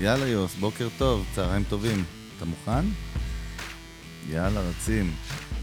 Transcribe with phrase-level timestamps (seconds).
[0.00, 2.04] יאללה יוס, בוקר טוב, צהריים טובים.
[2.36, 2.84] אתה מוכן?
[4.30, 5.12] יאללה, רצים.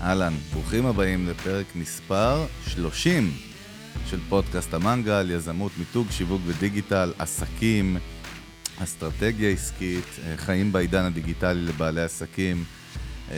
[0.01, 3.31] אהלן, ברוכים הבאים לפרק מספר 30
[4.09, 7.97] של פודקאסט המנגל, יזמות, מיתוג, שיווק ודיגיטל, עסקים,
[8.77, 12.63] אסטרטגיה עסקית, אה, חיים בעידן הדיגיטלי לבעלי עסקים
[13.31, 13.37] אה,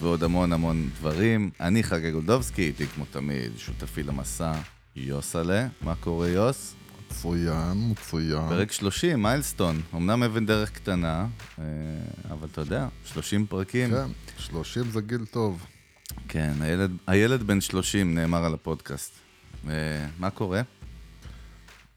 [0.00, 1.50] ועוד המון המון דברים.
[1.60, 4.52] אני חגי גולדובסקי, איתי כמו תמיד, שותפי למסע,
[4.96, 5.66] יוסלה.
[5.82, 6.74] מה קורה יוס?
[7.10, 8.48] מצוין, מצוין.
[8.48, 9.80] פרק 30, מיילסטון.
[9.94, 11.26] אמנם אבן דרך קטנה,
[11.58, 11.64] אה,
[12.30, 13.90] אבל אתה יודע, 30 פרקים.
[13.90, 14.06] כן,
[14.38, 15.66] 30 זה גיל טוב.
[16.28, 19.12] כן, הילד, הילד בן 30 נאמר על הפודקאסט.
[19.68, 19.72] אה,
[20.18, 20.62] מה קורה?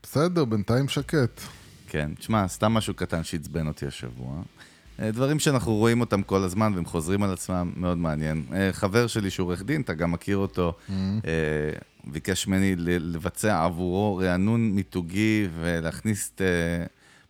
[0.04, 1.42] בסדר, בינתיים שקט.
[1.88, 4.42] כן, תשמע, סתם משהו קטן שעצבן אותי השבוע.
[5.02, 8.44] אה, דברים שאנחנו רואים אותם כל הזמן והם חוזרים על עצמם, מאוד מעניין.
[8.54, 10.92] אה, חבר שלי שהוא עורך דין, אתה גם מכיר אותו, mm-hmm.
[12.06, 16.42] ביקש ממני לבצע עבורו רענון מיתוגי ולהכניס את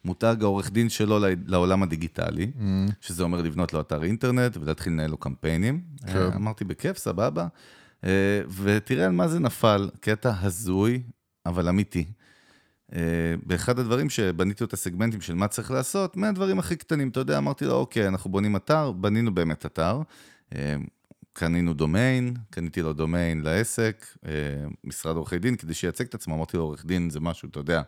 [0.06, 2.92] מותג העורך דין שלו לעולם הדיגיטלי, mm-hmm.
[3.02, 5.81] שזה אומר לבנות לו אתר אינטרנט ולהתחיל לנהל לו קמפיינים.
[6.08, 6.20] כן.
[6.36, 7.47] אמרתי, בכיף, סבבה.
[8.62, 11.02] ותראה על מה זה נפל, קטע הזוי,
[11.45, 12.06] אבל אמיתי.
[12.95, 17.38] אה, באחד הדברים שבניתי את הסגמנטים של מה צריך לעשות, מהדברים הכי קטנים, אתה יודע,
[17.38, 20.02] אמרתי לו, אוקיי, אנחנו בונים אתר, בנינו באמת אתר,
[20.56, 20.76] אה,
[21.34, 24.31] קנינו דומיין, קניתי לו דומיין לעסק, אה,
[24.84, 27.81] משרד עורכי דין, כדי שייצג את עצמו, אמרתי לו, עורך דין זה משהו, אתה יודע,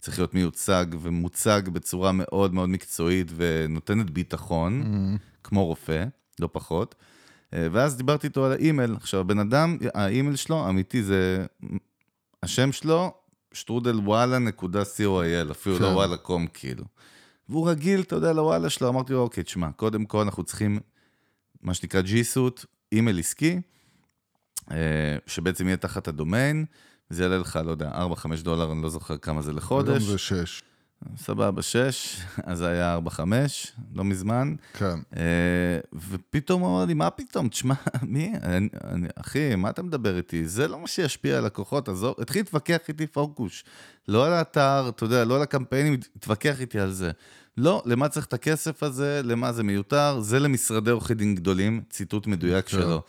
[0.00, 5.18] צריך להיות מיוצג ומוצג בצורה מאוד מאוד מקצועית ונותנת ביטחון, mm-hmm.
[5.44, 6.04] כמו רופא,
[6.40, 6.94] לא פחות.
[7.52, 8.94] ואז דיברתי איתו על האימייל.
[8.96, 11.46] עכשיו, הבן אדם, האימייל שלו, אמיתי, זה...
[12.42, 13.14] השם שלו,
[13.52, 15.94] שטרודל וואלה נקודה co.il, אפילו לא כן.
[15.94, 16.84] וואלה קום כאילו.
[17.48, 20.80] והוא רגיל, אתה יודע, לוואלה שלו, אמרתי לו, אוקיי, תשמע, קודם כל אנחנו צריכים,
[21.62, 23.60] מה שנקרא ג'י-סוט, אימייל עסקי,
[24.70, 24.76] אה,
[25.26, 26.64] שבעצם יהיה תחת הדומיין,
[27.10, 29.88] זה יעלה לך, לא יודע, 4-5 דולר, אני לא זוכר כמה זה לחודש.
[29.88, 30.62] היום זה 6.
[31.16, 33.20] סבבה, 6, אז זה היה 4-5,
[33.94, 34.54] לא מזמן.
[34.72, 34.98] כן.
[35.16, 35.78] אה,
[36.10, 37.48] ופתאום הוא אמר לי, מה פתאום?
[37.48, 38.32] תשמע, מי?
[38.42, 40.46] אני, אני, אחי, מה אתה מדבר איתי?
[40.46, 43.64] זה לא מה שישפיע על לקוחות, עזוב, התחיל להתווכח איתי פוקוש.
[44.08, 47.10] לא על האתר, אתה יודע, לא על הקמפיינים, התווכח איתי על זה.
[47.56, 52.26] לא, למה צריך את הכסף הזה, למה זה מיותר, זה למשרדי עורכי דין גדולים, ציטוט
[52.26, 52.70] מדויק כן.
[52.70, 53.02] שלו.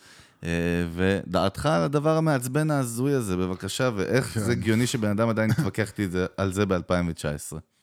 [0.44, 0.50] אה,
[0.94, 4.40] ודעתך על הדבר המעצבן ההזוי הזה, בבקשה, ואיך כן.
[4.40, 7.73] זה הגיוני שבן אדם עדיין התווכח איתי על זה ב-2019.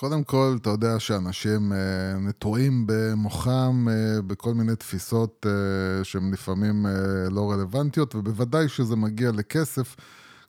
[0.00, 1.78] קודם כל, אתה יודע שאנשים אה,
[2.20, 6.92] נטועים במוחם אה, בכל מיני תפיסות אה, שהן לפעמים אה,
[7.30, 9.96] לא רלוונטיות, ובוודאי כשזה מגיע לכסף,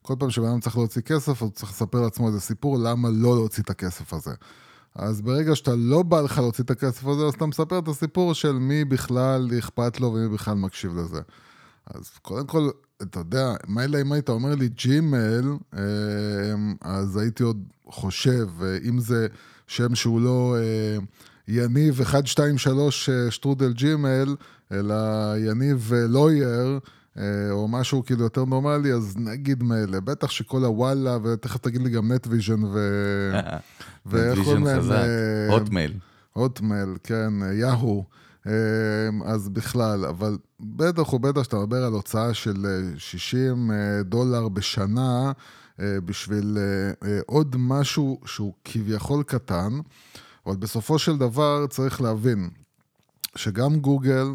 [0.01, 3.35] כל פעם שבן אדם צריך להוציא כסף, הוא צריך לספר לעצמו איזה סיפור למה לא
[3.35, 4.31] להוציא את הכסף הזה.
[4.95, 8.33] אז ברגע שאתה לא בא לך להוציא את הכסף הזה, אז אתה מספר את הסיפור
[8.33, 11.21] של מי בכלל אכפת לו ומי בכלל מקשיב לזה.
[11.85, 12.69] אז קודם כל,
[13.01, 15.81] אתה יודע, מה אלא אם היית אומר לי ג'ימל, אה,
[16.81, 18.47] אז הייתי עוד חושב,
[18.89, 19.27] אם זה
[19.67, 20.97] שם שהוא לא אה,
[21.47, 24.35] יניב 123 אה, שטרודל ג'ימל,
[24.71, 24.95] אלא
[25.37, 26.79] יניב לוייר,
[27.51, 29.99] או משהו כאילו יותר נורמלי, אז נגיד מילא.
[29.99, 32.77] בטח שכל הוואלה, ותכף תגיד לי גם נטוויז'ן ו...
[34.05, 34.81] ואיך קוראים להם?
[35.49, 35.93] הוטמייל.
[36.33, 38.05] הוטמייל, כן, יהו.
[39.25, 42.65] אז בכלל, אבל בטח ובטח שאתה מדבר על הוצאה של
[42.97, 43.71] 60
[44.05, 45.31] דולר בשנה,
[45.81, 49.79] אה, בשביל אה, אה, עוד משהו שהוא כביכול קטן,
[50.45, 52.49] אבל בסופו של דבר צריך להבין
[53.35, 54.27] שגם גוגל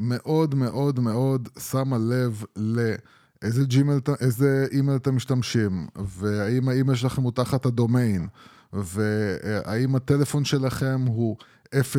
[0.00, 7.32] מאוד מאוד מאוד שמה לב לאיזה ג'ימל, איזה אימייל אתם משתמשים, והאם האימייל שלכם הוא
[7.32, 8.28] תחת הדומיין,
[8.72, 11.36] והאם הטלפון שלכם הוא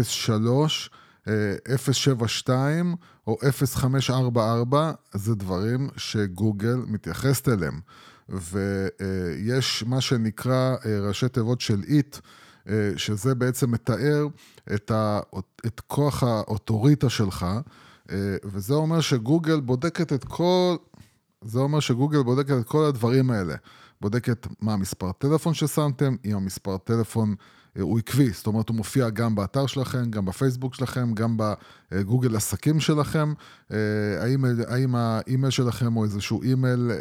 [0.03, 0.89] 03,
[1.27, 2.95] 072
[3.27, 7.79] או 0544, זה דברים שגוגל מתייחסת אליהם.
[8.29, 12.17] ויש מה שנקרא אה, ראשי תיבות של איט,
[12.69, 14.27] אה, שזה בעצם מתאר
[14.73, 15.19] את, ה,
[15.65, 17.45] את כוח האוטוריטה שלך,
[18.11, 20.75] אה, וזה אומר שגוגל בודקת את כל,
[21.41, 23.55] זה אומר שגוגל בודקת את כל הדברים האלה.
[24.01, 27.35] בודקת מה המספר טלפון ששמתם, אם המספר טלפון
[27.79, 32.79] הוא עקבי, זאת אומרת הוא מופיע גם באתר שלכם, גם בפייסבוק שלכם, גם בגוגל עסקים
[32.79, 33.33] שלכם.
[33.71, 33.77] אה,
[34.21, 36.97] האם, האם האימייל שלכם הוא איזשהו אימייל אה,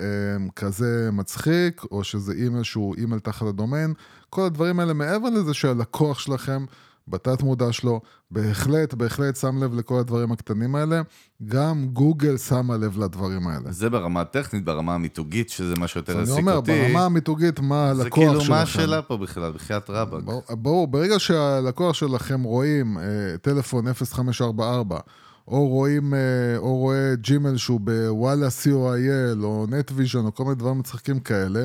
[0.57, 3.95] כזה מצחיק, או שזה אימייל שהוא אימייל תחת הדומיין,
[4.31, 6.65] כל הדברים האלה מעבר לזה שהלקוח שלכם
[7.09, 8.01] בתת מודע שלו,
[8.31, 11.03] בהחלט, בהחלט שם לב לכל הדברים הקטנים האלה.
[11.45, 13.73] גם גוגל שמה לב לדברים האלה.
[13.73, 16.41] זה ברמה הטכנית, ברמה המיתוגית, שזה משהו יותר העסיק אותי.
[16.41, 18.33] אני אומר, ברמה המיתוגית, מה הלקוח שלכם.
[18.33, 20.23] זה כאילו, מה השאלה פה בכלל, בחייאת רבאק.
[20.51, 23.03] ברור, ברגע שהלקוח שלכם רואים אה,
[23.43, 24.99] טלפון 0544,
[25.49, 26.19] או רואים, אה,
[26.57, 31.65] או רואה ג'ימל שהוא בוואלה co.il, או נטוויז'ן, או כל מיני דברים מצחיקים כאלה,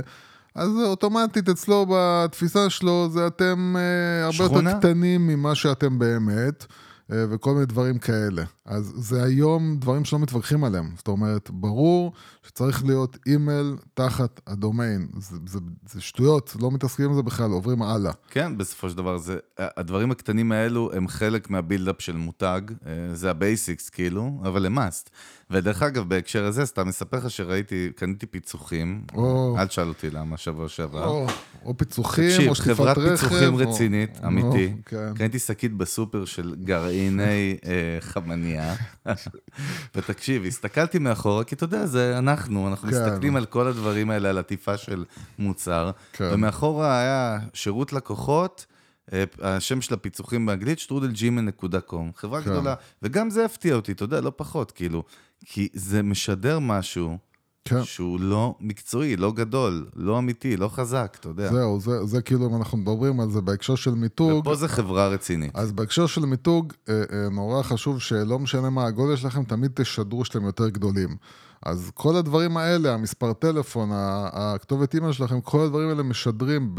[0.55, 4.69] אז אוטומטית אצלו בתפיסה שלו זה אתם אה, הרבה שכונה?
[4.69, 6.65] יותר קטנים ממה שאתם באמת,
[7.11, 8.43] אה, וכל מיני דברים כאלה.
[8.65, 10.89] אז זה היום דברים שלא מתווכחים עליהם.
[10.97, 12.13] זאת אומרת, ברור
[12.47, 15.07] שצריך להיות אימייל תחת הדומיין.
[15.19, 15.59] זה, זה,
[15.89, 18.11] זה שטויות, לא מתעסקים עם זה בכלל, עוברים הלאה.
[18.29, 22.91] כן, בסופו של דבר, זה, הדברים הקטנים האלו הם חלק מה buildup של מותג, אה,
[23.13, 25.09] זה ה basics כאילו, אבל הם must.
[25.49, 29.55] ודרך אגב, בהקשר הזה, סתם אספר לך שראיתי, קניתי פיצוחים, או.
[29.59, 31.07] אל תשאל אותי למה, שבוע שעבר.
[31.07, 31.27] או,
[31.65, 33.15] או פיצוחים, תקשיב, או שטיפת חברת רכב.
[33.15, 34.73] פיצוחים או- רצינית, או, אמיתי.
[34.85, 35.13] כן.
[35.15, 38.75] קניתי שקית בסופר של גרעיני אה, חמניה,
[39.95, 42.95] ותקשיב, הסתכלתי מאחורה, כי אתה יודע, זה אנחנו, אנחנו כן.
[42.95, 45.05] מסתכלים על כל הדברים האלה, על עטיפה של
[45.39, 46.29] מוצר, כן.
[46.33, 48.65] ומאחורה היה שירות לקוחות,
[49.13, 52.51] אה, השם של הפיצוחים באנגלית, שטרודלג'ימן.קום, חברה כן.
[52.51, 55.03] גדולה, וגם זה הפתיע אותי, אתה יודע, לא פחות, כאילו,
[55.45, 57.17] כי זה משדר משהו
[57.65, 57.83] כן.
[57.83, 61.51] שהוא לא מקצועי, לא גדול, לא אמיתי, לא חזק, אתה יודע.
[61.51, 65.07] זהו, זה, זה כאילו, אם אנחנו מדברים על זה בהקשר של מיתוג, ופה זה חברה
[65.07, 65.51] רצינית.
[65.55, 70.25] אז בהקשר של מיתוג, אה, אה, נורא חשוב שלא משנה מה הגודל שלכם, תמיד תשדרו
[70.25, 71.17] שאתם יותר גדולים.
[71.65, 76.71] אז כל הדברים האלה, המספר טלפון, הכתובת אימייל שלכם, כל הדברים האלה משדרים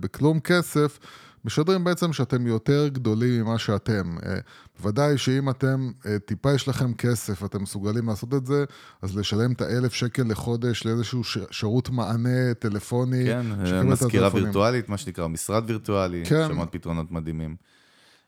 [0.00, 0.98] בכלום כסף,
[1.44, 4.16] משדרים בעצם שאתם יותר גדולים ממה שאתם.
[4.26, 4.38] אה,
[4.78, 8.64] בוודאי שאם אתם, אה, טיפה יש לכם כסף, אתם מסוגלים לעשות את זה,
[9.02, 13.24] אז לשלם את האלף שקל לחודש לאיזשהו שירות מענה טלפוני.
[13.24, 14.28] כן, את מזכירה.
[14.34, 16.56] וירטואלית, מה שנקרא, משרד וירטואלי, כן.
[16.56, 17.56] עוד פתרונות מדהימים.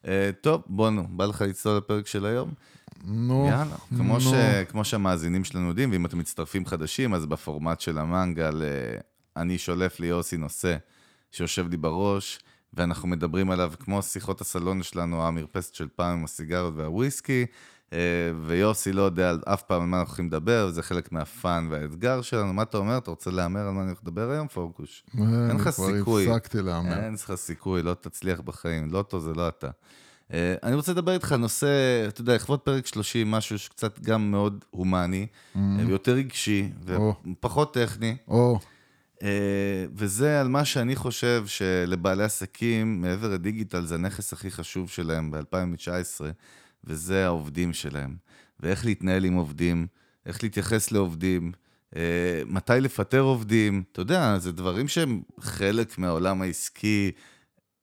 [0.07, 2.53] אה, טוב, בואו, בא לך לצלול לפרק של היום?
[3.07, 3.77] נו, יאללה.
[3.97, 4.21] כמו, נו.
[4.21, 4.35] ש,
[4.69, 8.99] כמו שהמאזינים שלנו יודעים, ואם אתם מצטרפים חדשים, אז בפורמט של המנגל, אה,
[9.37, 10.77] אני שולף לי יוסי נושא
[11.33, 12.39] שיושב לי בראש,
[12.75, 17.47] ואנחנו מדברים עליו כמו שיחות הסלון שלנו, המרפסת של פעם עם הסיגריות והוויסקי,
[17.93, 17.99] אה,
[18.47, 22.53] ויוסי לא יודע אף פעם על מה אנחנו הולכים לדבר, וזה חלק מהפאן והאתגר שלנו.
[22.53, 22.99] מה אתה אומר?
[22.99, 25.05] אתה רוצה להמר על מה אני הולך לדבר היום, פורקוש?
[25.19, 26.25] אין לך סיכוי.
[26.25, 27.05] כבר הפסקתי להמר.
[27.05, 28.91] אין לך סיכוי, לא תצליח בחיים.
[28.91, 29.71] לוטו זה לא אתה.
[30.33, 31.69] אה, אני רוצה לדבר איתך על נושא,
[32.09, 35.27] אתה יודע, לכבוד פרק 30, משהו שקצת גם מאוד הומני,
[35.57, 36.69] אה, ויותר רגשי.
[36.85, 38.17] ופחות טכני.
[38.29, 38.59] או,
[39.23, 45.31] אה, וזה על מה שאני חושב שלבעלי עסקים, מעבר לדיגיטל, זה הנכס הכי חשוב שלהם
[45.31, 46.25] ב-2019,
[46.85, 48.17] וזה העובדים שלהם.
[48.61, 49.87] ואיך להתנהל עם עובדים,
[50.27, 51.53] איך להתייחס לעובדים,
[51.97, 53.83] אה, מתי לפטר עובדים.
[53.93, 57.13] אתה יודע, זה דברים שהם חלק מהעולם העסקי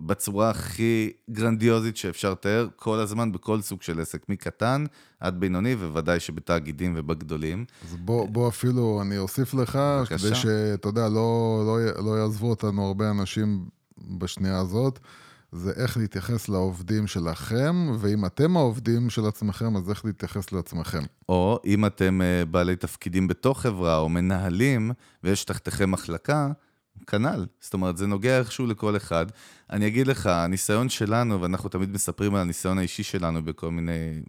[0.06, 4.86] בצורה הכי גרנדיוזית שאפשר לתאר, כל הזמן בכל סוג של עסק, מקטן
[5.20, 7.66] עד בינוני, וודאי שבתאגידים ובגדולים.
[7.84, 10.18] אז בוא, בוא אפילו, אני אוסיף לך, בבקשה.
[10.18, 13.66] כדי שאתה יודע, לא, לא, לא יעזבו אותנו הרבה אנשים
[14.18, 15.00] בשנייה הזאת,
[15.52, 21.02] זה איך להתייחס לעובדים שלכם, ואם אתם העובדים של עצמכם, אז איך להתייחס לעצמכם.
[21.30, 24.92] או אם אתם אה, בעלי תפקידים בתוך חברה או מנהלים,
[25.24, 26.52] ויש תחתיכם מחלקה,
[27.08, 27.46] כנ"ל.
[27.62, 29.26] זאת אומרת, זה נוגע איכשהו לכל אחד.
[29.70, 34.22] אני אגיד לך, הניסיון שלנו, ואנחנו תמיד מספרים על הניסיון האישי שלנו בכל מיני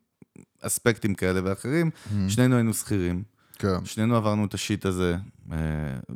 [0.61, 1.91] אספקטים כאלה ואחרים,
[2.29, 3.23] שנינו היינו שכירים.
[3.59, 5.17] כן, שנינו עברנו את השיט הזה,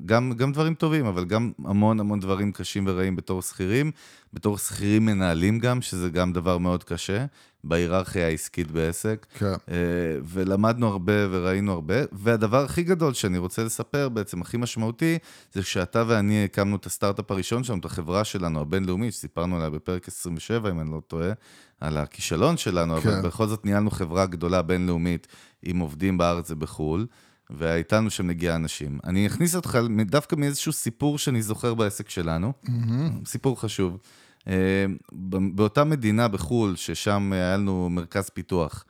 [0.06, 3.90] גם, גם דברים טובים, אבל גם המון המון דברים קשים ורעים בתור שכירים,
[4.32, 7.26] בתור שכירים מנהלים גם, שזה גם דבר מאוד קשה,
[7.64, 9.26] בהיררכיה העסקית בעסק.
[9.38, 9.46] כן.
[9.46, 9.76] אה,
[10.24, 15.18] ולמדנו הרבה וראינו הרבה, והדבר הכי גדול שאני רוצה לספר, בעצם הכי משמעותי,
[15.52, 20.08] זה שאתה ואני הקמנו את הסטארט-אפ הראשון שלנו, את החברה שלנו, הבינלאומית, שסיפרנו עליה בפרק
[20.08, 21.30] 27, אם אני לא טועה,
[21.80, 23.08] על הכישלון שלנו, כן.
[23.08, 25.26] אבל בכל זאת ניהלנו חברה גדולה בינלאומית
[25.62, 27.06] עם עובדים בארץ ובחו"ל.
[27.50, 28.98] והייתה לנו שם נגיעה אנשים.
[29.04, 32.52] אני אכניס אותך דווקא מאיזשהו סיפור שאני זוכר בעסק שלנו,
[33.26, 33.98] סיפור חשוב.
[34.48, 34.86] אה,
[35.54, 38.84] באותה מדינה בחו"ל, ששם היה לנו מרכז פיתוח,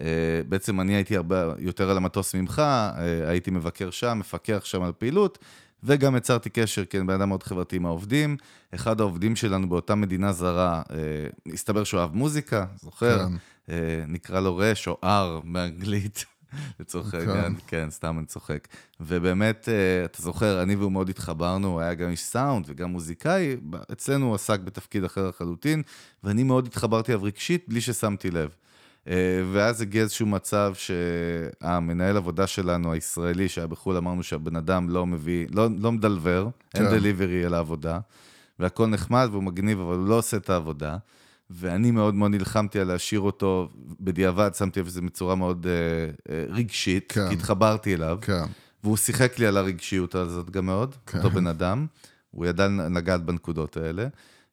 [0.00, 0.06] אה,
[0.48, 4.92] בעצם אני הייתי הרבה יותר על המטוס ממך, אה, הייתי מבקר שם, מפקח שם על
[4.92, 5.38] פעילות,
[5.84, 8.36] וגם יצרתי קשר, כן, בן אדם מאוד חברתי עם העובדים.
[8.74, 13.18] אחד העובדים שלנו באותה מדינה זרה, אה, הסתבר שהוא אהב מוזיקה, זוכר?
[13.18, 13.34] כן.
[13.68, 16.24] אה, נקרא לו רש או אר באנגלית,
[16.80, 17.18] לצורך כן.
[17.18, 18.68] העניין, כן, סתם אני צוחק.
[19.00, 23.56] ובאמת, אה, אתה זוכר, אני והוא מאוד התחברנו, הוא היה גם איש סאונד וגם מוזיקאי,
[23.92, 25.82] אצלנו הוא עסק בתפקיד אחר לחלוטין,
[26.24, 28.50] ואני מאוד התחברתי אליו רגשית בלי ששמתי לב.
[29.08, 29.14] אה,
[29.52, 35.46] ואז הגיע איזשהו מצב שהמנהל עבודה שלנו, הישראלי, שהיה בחו"ל, אמרנו שהבן אדם לא מביא,
[35.50, 36.90] לא, לא מדלבר, אין כן.
[36.90, 37.98] דליברי אל העבודה,
[38.58, 40.96] והכל נחמד והוא מגניב, אבל הוא לא עושה את העבודה.
[41.54, 43.68] ואני מאוד מאוד נלחמתי על להשאיר אותו,
[44.00, 45.72] בדיעבד שמתי לב שזה בצורה מאוד אה,
[46.34, 47.28] אה, רגשית, כן.
[47.28, 48.42] כי התחברתי אליו, כן,
[48.84, 51.18] והוא שיחק לי על הרגשיות הזאת גם מאוד, כן.
[51.18, 51.86] אותו בן אדם,
[52.30, 54.06] הוא ידע לגעת בנקודות האלה.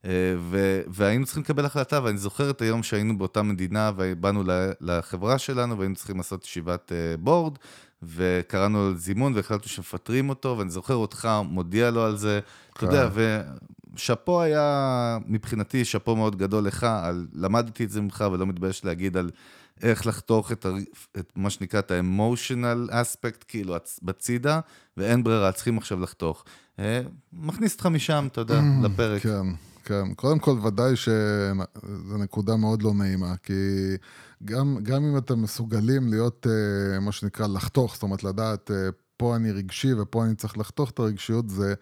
[0.05, 4.43] אה, ו- והיינו צריכים לקבל החלטה, ואני זוכר את היום שהיינו באותה מדינה, ובאנו
[4.81, 7.57] לחברה שלנו, והיינו צריכים לעשות ישיבת אה, בורד,
[8.03, 12.39] וקראנו לו זימון והחלטנו שמפטרים אותו, ואני זוכר אותך מודיע לו על זה,
[12.73, 13.41] אתה יודע, כן.
[13.93, 19.17] ושאפו היה מבחינתי שאפו מאוד גדול לך, על, למדתי את זה ממך ולא מתבייש להגיד
[19.17, 19.29] על
[19.81, 20.69] איך לחתוך את, ה,
[21.19, 24.59] את מה שנקרא את ה-emotional aspect, כאילו, בצידה,
[24.97, 26.43] ואין ברירה, צריכים עכשיו לחתוך.
[26.79, 27.01] אה,
[27.33, 29.21] מכניס אותך משם, אתה יודע, לפרק.
[29.21, 29.45] כן,
[29.83, 30.13] כן.
[30.13, 33.53] קודם כל, ודאי שזו נקודה מאוד לא נעימה, כי
[34.45, 39.35] גם, גם אם אתם מסוגלים להיות, אה, מה שנקרא, לחתוך, זאת אומרת, לדעת, אה, פה
[39.35, 41.73] אני רגשי ופה אני צריך לחתוך את הרגשיות, זה,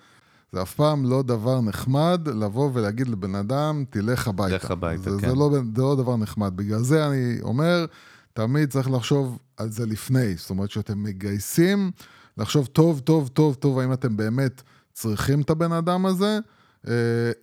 [0.51, 4.55] זה אף פעם לא דבר נחמד לבוא ולהגיד לבן אדם, תלך הביתה.
[4.55, 5.29] לך הביתה, זה, כן.
[5.29, 6.53] זה, לא, זה לא דבר נחמד.
[6.55, 7.85] בגלל זה אני אומר,
[8.33, 10.35] תמיד צריך לחשוב על זה לפני.
[10.35, 11.91] זאת אומרת, שאתם מגייסים,
[12.37, 14.61] לחשוב טוב, טוב, טוב, טוב, האם אתם באמת
[14.93, 16.39] צריכים את הבן אדם הזה,
[16.87, 16.93] אה,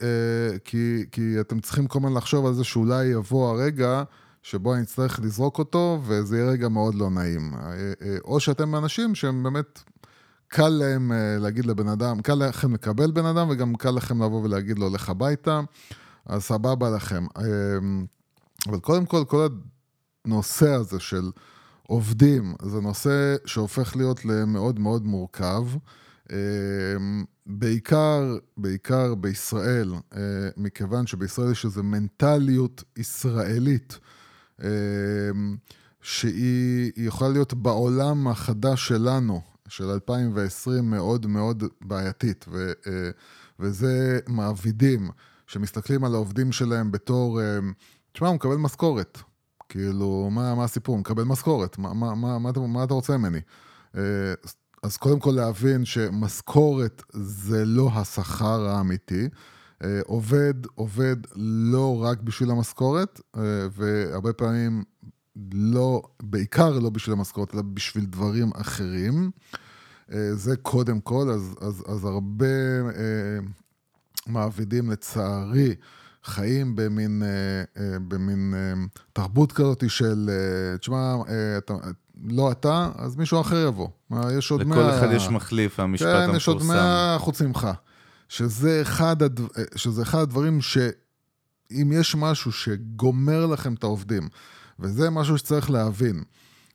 [0.03, 4.03] אה, כי, כי אתם צריכים כל הזמן לחשוב על זה שאולי יבוא הרגע
[4.43, 7.55] שבו אני אצטרך לזרוק אותו, וזה יהיה רגע מאוד לא נעים.
[7.55, 9.83] אה, אה, או שאתם אנשים שהם באמת,
[10.55, 14.43] קל להם אה, להגיד לבן אדם, קל לכם לקבל בן אדם, וגם קל לכם לבוא
[14.43, 15.61] ולהגיד לו, לך הביתה,
[16.27, 17.27] אז סבבה לכם.
[17.37, 17.45] אה,
[18.69, 19.47] אבל קודם כל, כל
[20.25, 21.31] הנושא הזה של
[21.89, 25.67] עובדים, זה נושא שהופך להיות למאוד מאוד מורכב.
[26.33, 26.37] אה,
[27.47, 29.95] בעיקר, בעיקר בישראל,
[30.57, 33.99] מכיוון שבישראל יש איזו מנטליות ישראלית,
[36.03, 42.45] שהיא היא יכולה להיות בעולם החדש שלנו, של 2020, מאוד מאוד בעייתית.
[42.49, 43.11] ו, אה,
[43.59, 45.11] וזה מעבידים
[45.47, 47.59] שמסתכלים על העובדים שלהם בתור, אה,
[48.13, 49.19] תשמע, הוא מקבל משכורת.
[49.69, 50.95] כאילו, מה, מה הסיפור?
[50.95, 53.41] הוא מקבל משכורת, מה, מה, מה, מה, מה אתה רוצה ממני?
[53.97, 54.03] אה,
[54.83, 59.29] אז קודם כל להבין שמשכורת זה לא השכר האמיתי.
[60.05, 63.21] עובד, עובד לא רק בשביל המשכורת,
[63.73, 64.83] והרבה פעמים
[65.53, 69.31] לא, בעיקר לא בשביל המשכורת, אלא בשביל דברים אחרים.
[70.13, 72.47] אה, זה קודם כל, אז, אז, אז הרבה
[72.87, 73.39] אה,
[74.27, 75.75] מעבידים לצערי
[76.25, 77.29] חיים במין, אה,
[77.83, 78.73] אה, במין אה,
[79.13, 81.75] תרבות כזאת של, אה, תשמע, אה, אתה,
[82.25, 83.89] לא אתה, אז מישהו אחר יבוא.
[84.11, 86.79] מה, יש עוד לכל מאה- אחד יש מחליף, המשפט כן, יש עוד המפורסם.
[86.83, 87.69] מאה חוץ ממך.
[88.29, 89.41] שזה אחד, הד...
[89.77, 94.29] שזה אחד הדברים שאם יש משהו שגומר לכם את העובדים,
[94.81, 96.23] וזה משהו שצריך להבין,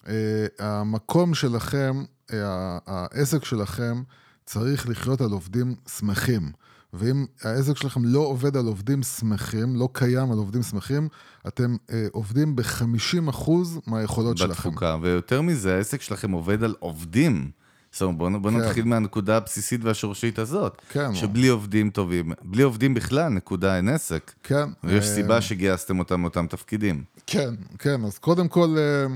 [0.07, 2.03] אה, המקום שלכם,
[2.33, 4.01] אה, העסק שלכם,
[4.45, 6.51] צריך לחיות על עובדים שמחים.
[6.93, 11.07] ואם העסק שלכם לא עובד על עובדים שמחים, לא קיים על עובדים שמחים,
[11.47, 13.51] אתם אה, עובדים ב-50%
[13.87, 14.69] מהיכולות שלכם.
[14.69, 17.51] בתפוקה, ויותר מזה, העסק שלכם עובד על עובדים.
[17.91, 18.57] זאת אומרת, בואו בוא כן.
[18.57, 20.81] נתחיל מהנקודה הבסיסית והשורשית הזאת.
[20.89, 21.15] כן.
[21.15, 24.31] שבלי עובדים טובים, בלי עובדים בכלל, נקודה, אין עסק.
[24.43, 24.69] כן.
[24.83, 27.03] ויש אה, סיבה שגייסתם אותם מאותם תפקידים.
[27.27, 29.15] כן, כן, אז קודם כל, אה,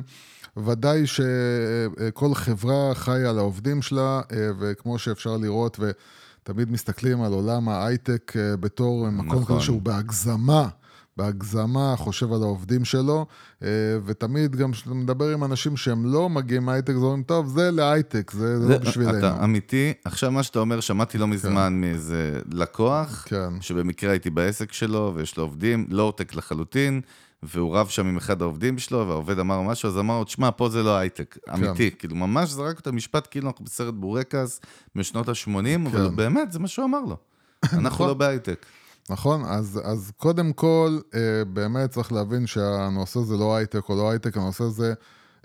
[0.64, 7.70] ודאי שכל חברה חיה על העובדים שלה, אה, וכמו שאפשר לראות, ותמיד מסתכלים על עולם
[7.70, 9.58] ההייטק אה, בתור מקום נכון.
[9.58, 10.68] כזה שהוא בהגזמה.
[11.18, 13.26] בהגזמה חושב על העובדים שלו,
[13.64, 13.68] אה,
[14.06, 18.32] ותמיד גם כשאתה מדבר עם אנשים שהם לא מגיעים מהייטק, זה אומרים, טוב, זה להייטק,
[18.32, 19.18] זה, זה לא בשבילנו.
[19.18, 23.62] אתה אמיתי, עכשיו מה שאתה אומר, שמעתי לא מזמן מאיזה לקוח, כן.
[23.62, 27.02] שבמקרה הייתי בעסק שלו, ויש לו עובדים, לואו-טק לחלוטין,
[27.44, 30.70] והוא רב שם עם אחד העובדים שלו, והעובד אמר משהו, אז אמר לו, תשמע, פה
[30.70, 31.92] זה לא הייטק, אמיתי.
[32.00, 34.62] כאילו, ממש זרק את המשפט, כאילו אנחנו בסרט בורקס
[34.96, 36.16] משנות ה-80, אבל כן.
[36.16, 37.18] באמת, זה מה שהוא אמר לו.
[37.80, 38.66] אנחנו לא בהייטק.
[39.10, 44.10] נכון, אז, אז קודם כל, אה, באמת צריך להבין שהנושא זה לא הייטק או לא
[44.10, 44.94] הייטק, הנושא זה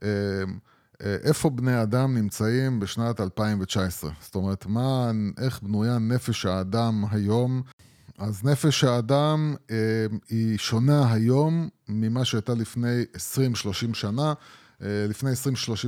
[0.02, 0.08] אה,
[1.04, 4.10] אה, איפה בני אדם נמצאים בשנת 2019.
[4.20, 7.62] זאת אומרת, מה, איך בנויה נפש האדם היום.
[8.18, 9.76] אז נפש האדם אה,
[10.28, 13.04] היא שונה היום ממה שהייתה לפני
[13.92, 14.32] 20-30 שנה.
[14.82, 15.30] אה, לפני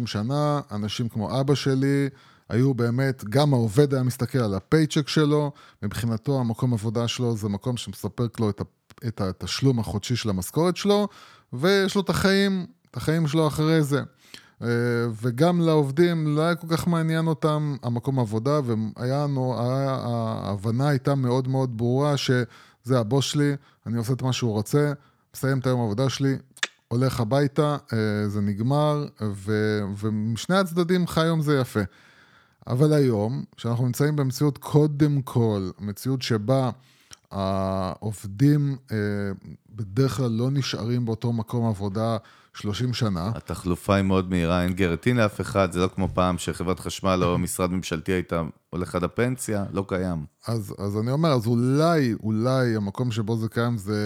[0.02, 2.08] 20-30 שנה, אנשים כמו אבא שלי,
[2.50, 5.52] היו באמת, גם העובד היה מסתכל על הפייצ'ק שלו,
[5.82, 8.50] מבחינתו המקום עבודה שלו זה מקום שמספק לו
[9.06, 11.08] את, התשלום החודשי של המשכורת שלו,
[11.52, 14.00] ויש לו את החיים, את החיים שלו אחרי זה.
[14.62, 14.68] אה,
[15.22, 19.98] וגם לעובדים לא היה כל כך מעניין אותם המקום עבודה, והיה לנו, היה-
[20.44, 24.92] ההבנה הייתה מאוד מאוד ברורה שזה הבוס שלי, אני עושה את מה שהוא רוצה,
[25.36, 26.36] מסיים את היום העבודה שלי,
[26.88, 31.80] הולך הביתה, אה, זה נגמר, ו, ומשני הצדדים חי היום זה יפה.
[32.66, 36.70] אבל היום, כשאנחנו נמצאים במציאות קודם כל, מציאות שבה
[37.30, 38.96] העובדים אה,
[39.70, 42.16] בדרך כלל לא נשארים באותו מקום עבודה
[42.60, 43.30] 30 שנה.
[43.34, 47.38] התחלופה היא מאוד מהירה, אין גרטין לאף אחד, זה לא כמו פעם שחברת חשמל או
[47.44, 50.24] משרד ממשלתי הייתה הולך עד הפנסיה, לא קיים.
[50.46, 54.02] אז, אז אני אומר, אז אולי, אולי המקום שבו זה קיים זה,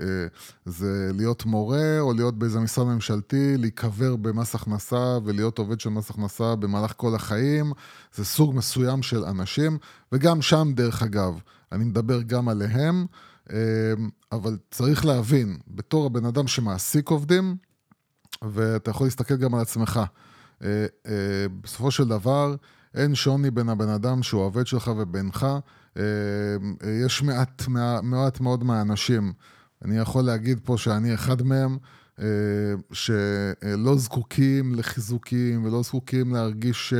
[0.00, 0.26] אה,
[0.64, 6.10] זה להיות מורה, או להיות באיזה משרד ממשלתי, להיקבר במס הכנסה ולהיות עובד של מס
[6.10, 7.72] הכנסה במהלך כל החיים.
[8.14, 9.78] זה סוג מסוים של אנשים,
[10.12, 11.40] וגם שם, דרך אגב,
[11.72, 13.06] אני מדבר גם עליהם,
[13.52, 13.56] אה,
[14.32, 17.56] אבל צריך להבין, בתור הבן אדם שמעסיק עובדים,
[18.42, 20.00] ואתה יכול להסתכל גם על עצמך.
[20.64, 22.54] אה, אה, בסופו של דבר,
[22.94, 25.46] אין שוני בין הבן אדם שהוא העובד שלך ובינך.
[25.96, 26.02] אה,
[27.04, 27.62] יש מעט,
[28.02, 29.32] מעט מאוד מהאנשים,
[29.84, 31.78] אני יכול להגיד פה שאני אחד מהם,
[32.92, 36.94] שלא זקוקים לחיזוקים ולא זקוקים להרגיש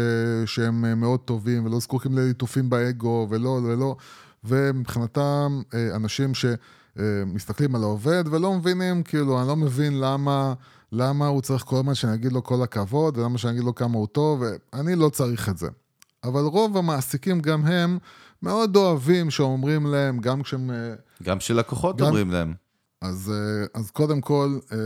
[0.47, 3.97] שהם מאוד טובים ולא זקוקים לליטופים באגו ולא ולא,
[4.45, 5.61] ומבחינתם
[5.95, 10.55] אנשים שמסתכלים על העובד ולא מבינים, כאילו, אני לא מבין למה...
[10.95, 13.99] למה הוא צריך כל הזמן שאני אגיד לו כל הכבוד, ולמה שאני אגיד לו כמה
[13.99, 15.69] הוא טוב, ואני לא צריך את זה.
[16.25, 17.99] אבל רוב המעסיקים, גם הם,
[18.43, 20.71] מאוד אוהבים שאומרים להם, גם כשהם...
[20.71, 22.07] אה, גם כשלקוחות גם...
[22.07, 22.55] אומרים להם.
[23.03, 24.79] אז, אה, אז קודם כל, אה,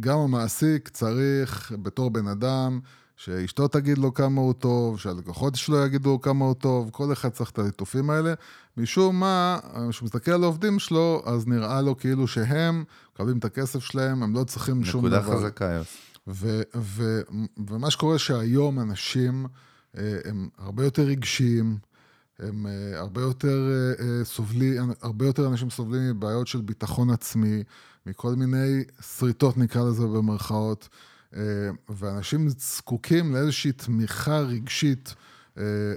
[0.00, 2.80] גם המעסיק צריך, בתור בן אדם,
[3.16, 7.28] שאשתו תגיד לו כמה הוא טוב, שהלקוחות שלו יגידו לו כמה הוא טוב, כל אחד
[7.28, 8.34] צריך את הליטופים האלה.
[8.76, 9.58] משום מה,
[9.90, 12.84] כשהוא מסתכל על העובדים שלו, אז נראה לו כאילו שהם
[13.18, 15.20] מקבלים את הכסף שלהם, הם לא צריכים שום דבר.
[15.20, 15.96] נקודה חזקה, יוס.
[17.68, 19.46] ומה שקורה שהיום אנשים
[19.96, 21.78] אה, הם הרבה יותר רגשיים,
[22.38, 27.62] הם אה, הרבה יותר אה, סובלים, הרבה יותר אנשים סובלים מבעיות של ביטחון עצמי,
[28.06, 28.84] מכל מיני
[29.18, 30.88] שריטות נקרא לזה במרכאות.
[31.88, 35.14] ואנשים זקוקים לאיזושהי תמיכה רגשית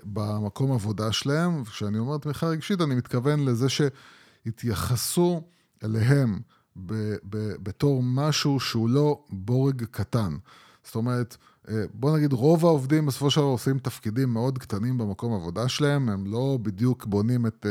[0.03, 1.61] במקום עבודה שלהם.
[1.61, 5.43] וכשאני אומר תמיכה רגשית, אני מתכוון לזה שהתייחסו
[5.83, 6.39] אליהם
[6.75, 10.35] ב- ב- בתור משהו שהוא לא בורג קטן.
[10.83, 11.37] זאת אומרת,
[11.69, 16.09] אה, בוא נגיד, רוב העובדים בסופו של דבר עושים תפקידים מאוד קטנים במקום עבודה שלהם,
[16.09, 17.65] הם לא בדיוק בונים את,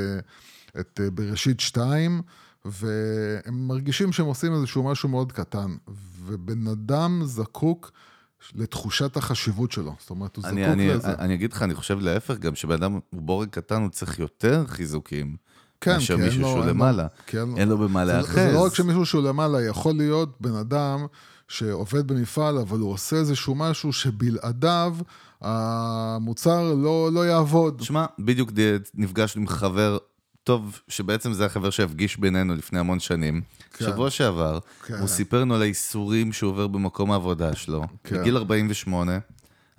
[0.80, 2.22] את בראשית שתיים,
[2.64, 5.76] והם מרגישים שהם עושים איזשהו משהו מאוד קטן.
[6.24, 7.92] ובן אדם זקוק
[8.54, 9.94] לתחושת החשיבות שלו.
[10.00, 11.12] זאת אומרת, הוא אני, זקוק אני, לזה.
[11.12, 14.66] אני אגיד לך, אני חושב להפך, גם שבן אדם הוא בורג קטן, הוא צריך יותר
[14.66, 15.36] חיזוקים.
[15.80, 17.06] כן, מאשר כן, מישהו לא, שהוא למעלה.
[17.26, 18.34] כן, אין לו במה להאחז.
[18.34, 21.06] זה לא רק שמישהו שהוא למעלה, יכול להיות בן אדם
[21.48, 24.96] שעובד במפעל, אבל הוא עושה איזשהו משהו שבלעדיו
[25.40, 27.80] המוצר לא, לא יעבוד.
[27.80, 28.50] שמע, בדיוק
[28.94, 29.98] נפגשנו עם חבר
[30.44, 33.42] טוב, שבעצם זה החבר שהפגיש בינינו לפני המון שנים.
[33.72, 33.84] כן.
[33.84, 34.94] שבוע שעבר, כן.
[34.98, 38.20] הוא סיפר לנו על האיסורים שהוא עובר במקום העבודה שלו, כן.
[38.20, 39.18] בגיל 48,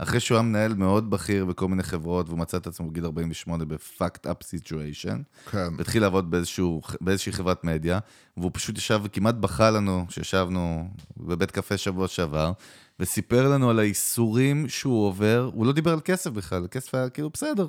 [0.04, 3.66] אחרי שהוא היה מנהל מאוד בכיר בכל מיני חברות, והוא מצא את עצמו בגיל 48
[3.66, 5.74] ב-fucked up situation, כן.
[5.78, 8.00] והתחיל לעבוד באיזשהו, באיזושהי חברת מדיה,
[8.38, 12.52] והוא פשוט ישב וכמעט בכה לנו, שישבנו בבית קפה שבוע שעבר,
[13.00, 17.30] וסיפר לנו על האיסורים שהוא עובר, הוא לא דיבר על כסף בכלל, הכסף היה כאילו
[17.30, 17.68] בסדר.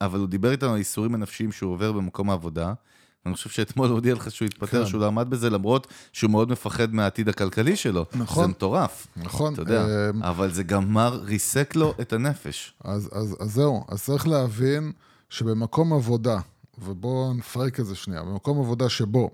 [0.00, 2.72] אבל הוא דיבר איתנו על האיסורים הנפשיים שהוא עובר במקום העבודה.
[3.26, 4.86] אני חושב שאתמול הודיע לך שהוא התפטר, כן.
[4.86, 8.06] שהוא לא עמד בזה, למרות שהוא מאוד מפחד מהעתיד הכלכלי שלו.
[8.14, 8.44] נכון.
[8.44, 9.06] זה מטורף.
[9.16, 9.52] נכון.
[9.52, 12.74] אתה יודע, אמ, אבל זה גמר, ריסק לו את הנפש.
[12.84, 14.92] אז, אז, אז זהו, אז צריך להבין
[15.30, 16.38] שבמקום עבודה,
[16.78, 19.30] ובואו נפרק את זה שנייה, במקום עבודה שבו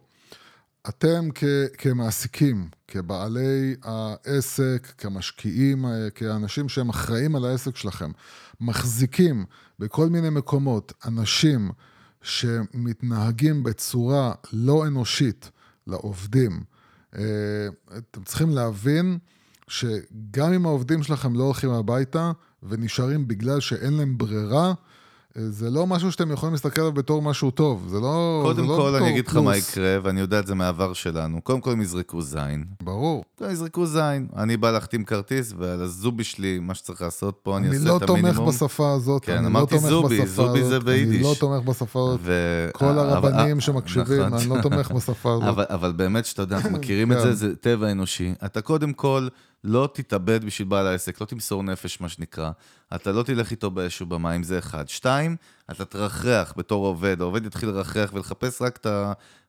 [0.89, 1.45] אתם כ,
[1.79, 8.11] כמעסיקים, כבעלי העסק, כמשקיעים, כאנשים שהם אחראים על העסק שלכם,
[8.61, 9.45] מחזיקים
[9.79, 11.71] בכל מיני מקומות אנשים
[12.25, 15.51] שמתנהגים בצורה לא אנושית
[15.87, 16.65] לעובדים,
[17.17, 19.19] אה, אתם צריכים להבין
[19.69, 22.33] שגם אם העובדים שלכם לא הולכים הביתה
[22.63, 24.75] ונשארים בגלל שאין להם ברירה,
[25.39, 28.77] זה לא משהו שאתם יכולים להסתכל עליו בתור משהו טוב, זה לא קודם זה לא
[28.77, 31.41] כל, אני אגיד לך מה יקרה, ואני יודע את זה מהעבר שלנו.
[31.43, 32.65] קודם כל הם יזרקו זין.
[32.83, 33.25] ברור.
[33.41, 34.27] הם יזרקו זין.
[34.37, 37.97] אני בא להחתים כרטיס, ועל הזובי שלי, מה שצריך לעשות פה, אני, אני אעשה לא
[37.97, 38.27] את המינימום.
[38.31, 39.25] אני לא תומך בשפה הזאת.
[39.25, 41.17] כן, לא אמרתי לא זובי, זובי הזאת, זה ביידיש.
[41.17, 42.21] אני לא תומך בשפה הזאת.
[42.23, 42.69] ו...
[42.73, 44.39] כל הרבנים שמקשיבים, נכון.
[44.39, 45.49] אני לא תומך בשפה הזאת.
[45.49, 47.35] אבל, אבל באמת, שאתה יודע, אנחנו מכירים את זה, כן.
[47.35, 48.35] זה טבע אנושי.
[48.45, 49.29] אתה קודם כל...
[49.65, 52.51] לא תתאבד בשביל בעל העסק, לא תמסור נפש, מה שנקרא.
[52.95, 54.89] אתה לא תלך איתו באש ובמים, זה אחד.
[54.89, 55.37] שתיים,
[55.71, 58.87] אתה תרחח בתור עובד, העובד יתחיל לרחח ולחפש רק את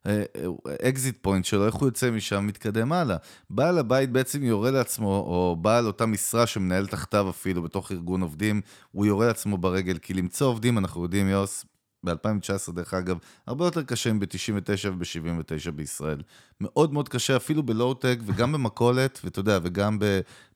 [0.06, 3.17] ה exit point שלו, איך הוא יוצא משם, מתקדם הלאה.
[3.49, 8.62] בעל הבית בעצם יורה לעצמו, או בעל אותה משרה שמנהל תחתיו אפילו בתוך ארגון עובדים,
[8.91, 11.65] הוא יורה לעצמו ברגל, כי למצוא עובדים, אנחנו יודעים, יוס,
[12.06, 16.22] ב-2019, דרך אגב, הרבה יותר קשה מב-99 וב-79 בישראל.
[16.62, 20.00] מאוד מאוד קשה, אפילו בלואו-טק וגם במכולת, ואתה יודע, וגם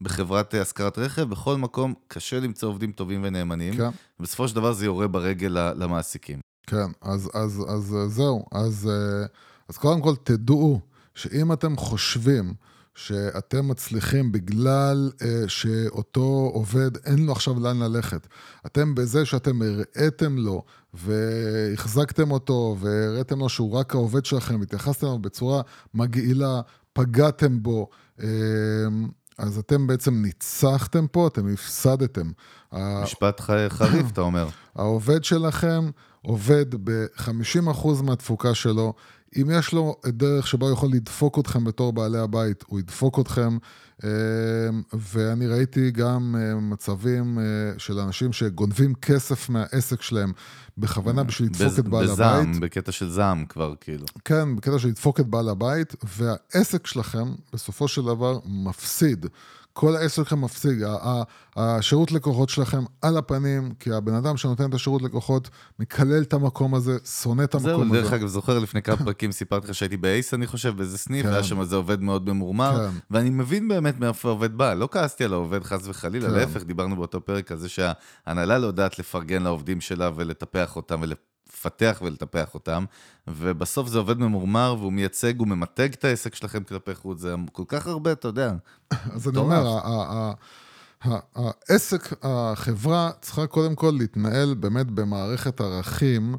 [0.02, 3.76] בחברת השכרת רכב, בכל מקום קשה למצוא עובדים טובים ונאמנים.
[3.76, 3.90] כן.
[4.20, 6.40] ובסופו של דבר זה יורה ברגל למעסיקים.
[6.68, 8.46] כן, אז, אז, אז אה, זהו.
[8.52, 9.26] אז, אה,
[9.70, 10.80] אז קודם כל תדעו
[11.16, 12.54] שאם אתם חושבים
[13.00, 18.28] שאתם מצליחים בגלל אה, שאותו עובד אין לו עכשיו לאן ללכת,
[18.66, 25.20] אתם בזה שאתם הראיתם לו והחזקתם אותו והראיתם לו שהוא רק העובד שלכם, התייחסתם אליו
[25.20, 25.62] בצורה
[25.94, 26.62] מגעילה,
[26.94, 27.90] פגעתם בו,
[28.22, 28.28] אה,
[29.38, 32.32] אז אתם בעצם ניצחתם פה, אתם הפסדתם.
[32.74, 34.48] משפט חריף, אתה אומר.
[34.76, 35.90] העובד שלכם
[36.22, 38.94] עובד ב-50% מהתפוקה שלו.
[39.38, 43.58] אם יש לו דרך שבה הוא יכול לדפוק אתכם בתור בעלי הבית, הוא ידפוק אתכם.
[44.04, 44.10] אה,
[44.94, 47.44] ואני ראיתי גם אה, מצבים אה,
[47.78, 50.32] של אנשים שגונבים כסף מהעסק שלהם
[50.78, 52.50] בכוונה בשביל לדפוק בז, את בעל בזעם, הבית.
[52.50, 54.06] בזעם, בקטע של זעם כבר, כאילו.
[54.26, 59.26] כן, בקטע של לדפוק את בעל הבית, והעסק שלכם בסופו של דבר מפסיד.
[59.74, 60.80] כל העסק שלכם מפסיק,
[61.56, 66.76] השירות לקוחות שלכם על הפנים, כי הבן אדם שנותן את השירות לקוחות מקלל את המקום
[66.76, 67.84] הזה, שונא את המקום הזה.
[67.84, 71.26] זהו, דרך אגב, זוכר לפני כמה פרקים סיפרתי לך שהייתי באייס, אני חושב, באיזה סניף,
[71.26, 71.34] כן.
[71.34, 72.98] היה שם איזה עובד מאוד ממורמר, כן.
[73.12, 76.34] ואני מבין באמת מאיפה העובד בא, לא כעסתי על העובד חס וחלילה, כן.
[76.34, 81.04] להפך, דיברנו באותו פרק על זה שההנהלה לא יודעת לפרגן לעובדים שלה ולטפח אותם
[81.54, 82.86] לפתח ולטפח אותם,
[83.28, 87.64] ובסוף זה עובד ממורמר, והוא מייצג, הוא ממתג את העסק שלכם כלפי חוץ, זה כל
[87.68, 88.54] כך הרבה, אתה יודע.
[89.16, 89.80] אז אני אומר,
[91.36, 96.36] העסק, החברה צריכה קודם כל להתנהל באמת במערכת ערכים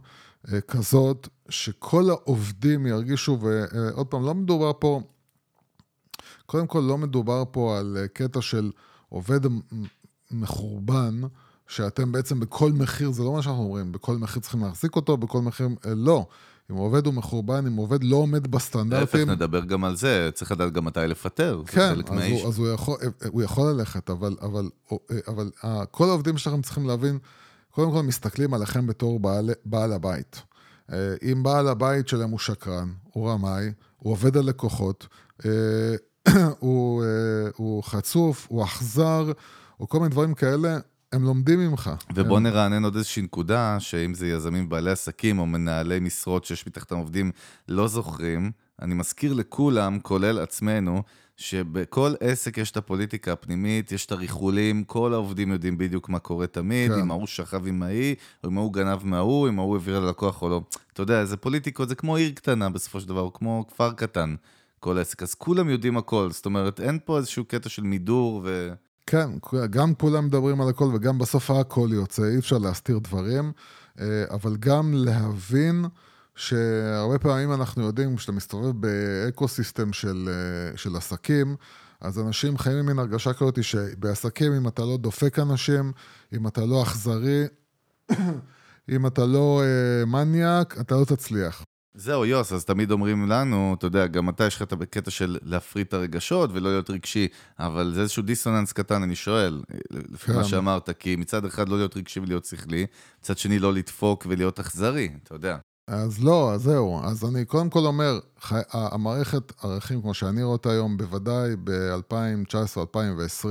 [0.53, 5.01] אה, כזאת, שכל העובדים ירגישו, ועוד פעם, לא מדובר פה,
[6.47, 8.71] קודם כל לא מדובר פה על אה, קטע של
[9.09, 9.41] עובד
[10.31, 11.21] מחורבן,
[11.71, 15.41] שאתם בעצם בכל מחיר, זה לא מה שאנחנו אומרים, בכל מחיר צריכים להחזיק אותו, בכל
[15.41, 16.27] מחיר, אה, לא.
[16.71, 19.21] אם עובד הוא מחורבן, אם עובד לא עומד בסטנדרטים...
[19.21, 22.43] להפך, נדבר גם על זה, צריך לדעת גם מתי לפטר, כן, זה חלק מהאיש.
[22.43, 24.97] כן, אז הוא יכול, אה, הוא יכול ללכת, אבל, אבל, אה,
[25.29, 25.51] אבל
[25.91, 27.19] כל העובדים שלכם צריכים להבין,
[27.71, 30.43] קודם כל מסתכלים עליכם בתור בעל, בעל הבית.
[31.23, 35.07] אם בעל הבית שלהם הוא שקרן, הוא רמאי, הוא עובד על לקוחות,
[36.59, 37.05] הוא,
[37.57, 39.33] הוא חצוף, הוא אכזר,
[39.81, 40.79] או כל מיני דברים כאלה,
[41.13, 41.91] הם לומדים ממך.
[42.15, 42.43] ובוא הם...
[42.43, 47.31] נרענן עוד איזושהי נקודה, שאם זה יזמים בעלי עסקים או מנהלי משרות שיש מתחתם עובדים
[47.69, 48.51] לא זוכרים,
[48.83, 51.03] אני מזכיר לכולם, כולל עצמנו,
[51.37, 56.47] שבכל עסק יש את הפוליטיקה הפנימית, יש את הריחולים, כל העובדים יודעים בדיוק מה קורה
[56.47, 57.01] תמיד, כן.
[57.01, 60.49] אם ההוא שכב עם ההיא, או אם ההוא גנב מההוא, אם ההוא העביר ללקוח או
[60.49, 60.63] לא.
[60.93, 64.35] אתה יודע, זה פוליטיקות, זה כמו עיר קטנה בסופו של דבר, או כמו כפר קטן,
[64.81, 65.23] כל עסק.
[65.23, 68.73] אז כולם יודעים הכל, זאת אומרת, אין פה איזשהו קטע של מידור ו...
[69.11, 69.31] כן,
[69.71, 73.53] גם כולם מדברים על הכל וגם בסוף הכל יוצא, אי אפשר להסתיר דברים,
[74.01, 75.85] אה, אבל גם להבין
[76.35, 81.57] שהרבה פעמים אנחנו יודעים, כשאתה מסתובב ב ecosystem של, אה, של עסקים,
[82.01, 85.93] אז אנשים חיים עם מין הרגשה כזאת שבעסקים, אם אתה לא דופק אנשים,
[86.33, 87.45] אם אתה לא אכזרי,
[88.95, 91.65] אם אתה לא אה, מניאק, אתה לא תצליח.
[91.95, 95.39] זהו, יוס, אז תמיד אומרים לנו, אתה יודע, גם אתה יש לך את הקטע של
[95.43, 100.35] להפריד את הרגשות ולא להיות רגשי, אבל זה איזשהו דיסוננס קטן, אני שואל, לפי כן.
[100.35, 102.87] מה שאמרת, כי מצד אחד לא להיות רגשי ולהיות שכלי,
[103.21, 105.57] מצד שני לא לדפוק ולהיות אכזרי, אתה יודע.
[105.87, 107.01] אז לא, אז זהו.
[107.05, 108.61] אז אני קודם כל אומר, חי...
[108.73, 113.47] המערכת ערכים, כמו שאני רואה אותה היום, בוודאי ב-2019-2020,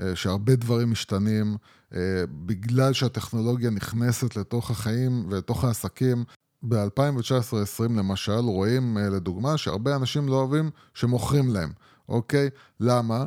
[0.00, 1.56] אה, שהרבה דברים משתנים,
[1.94, 6.24] אה, בגלל שהטכנולוגיה נכנסת לתוך החיים ולתוך העסקים,
[6.62, 11.72] ב-2019-2020 למשל, רואים אה, לדוגמה שהרבה אנשים לא אוהבים שמוכרים להם,
[12.08, 12.48] אוקיי?
[12.80, 13.24] למה?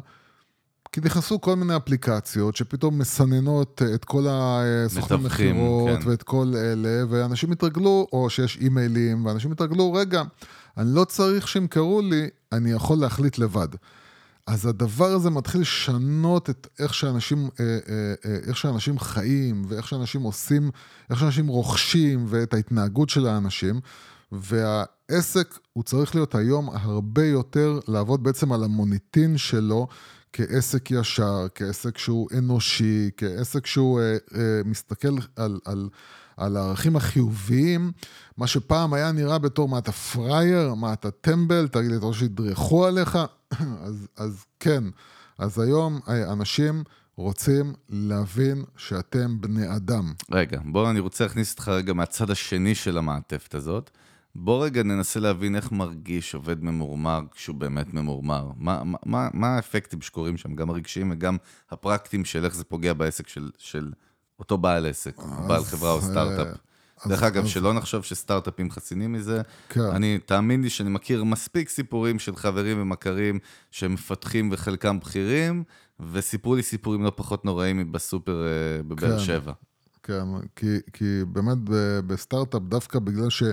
[0.91, 6.09] כי נכנסו כל מיני אפליקציות שפתאום מסננות אה, את כל הסוכנים מכירות כן.
[6.09, 10.23] ואת כל אלה, ואנשים התרגלו, או שיש אימיילים, ואנשים התרגלו, רגע,
[10.77, 13.67] אני לא צריך שימכרו לי, אני יכול להחליט לבד.
[14.49, 19.88] אז הדבר הזה מתחיל לשנות את איך שאנשים, אה, אה, אה, איך שאנשים חיים, ואיך
[19.88, 20.71] שאנשים עושים,
[21.09, 23.79] איך שאנשים רוכשים, ואת ההתנהגות של האנשים.
[24.31, 29.88] והעסק, הוא צריך להיות היום הרבה יותר לעבוד בעצם על המוניטין שלו
[30.33, 35.89] כעסק ישר, כעסק שהוא אנושי, כעסק שהוא אה, אה, מסתכל על, על,
[36.39, 37.91] על הערכים החיוביים,
[38.38, 42.19] מה שפעם היה נראה בתור מה אתה פראייר, מה אתה טמבל, תגיד לי, אתה רוצה
[42.19, 43.17] שידרכו עליך?
[43.86, 44.84] אז, אז כן,
[45.38, 46.84] אז היום אנשים
[47.17, 50.13] רוצים להבין שאתם בני אדם.
[50.32, 53.89] רגע, בוא, אני רוצה להכניס אותך רגע מהצד השני של המעטפת הזאת.
[54.36, 58.52] בוא רגע ננסה להבין איך מרגיש עובד ממורמר כשהוא באמת ממורמר.
[58.58, 61.38] מה, מה, מה האפקטים שקורים שם, גם הרגשיים וגם
[61.71, 63.91] הפרקטיים של איך זה פוגע בעסק של, של
[64.39, 66.47] אותו בעל עסק, בעל חברה או סטארט-אפ.
[67.08, 69.41] דרך אגב, שלא נחשוב שסטארט-אפים חסינים מזה.
[69.69, 69.82] כן.
[69.82, 73.39] אני, תאמין לי שאני מכיר מספיק סיפורים של חברים ומכרים
[73.71, 75.63] שמפתחים וחלקם בכירים,
[76.12, 79.25] וסיפרו לי סיפורים לא פחות נוראים בסופר אה, בבאר כן.
[79.25, 79.54] שבע.
[80.04, 80.23] כן,
[80.56, 81.58] כי, כי באמת
[82.08, 83.43] בסטארט-אפ, דווקא בגלל ש...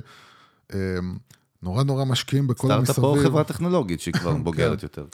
[0.74, 0.78] אמ,
[1.62, 2.92] נורא נורא משקיעים בכל המסביב.
[2.92, 5.06] סטארט-אפ או חברה טכנולוגית שהיא כבר בוגרת יותר.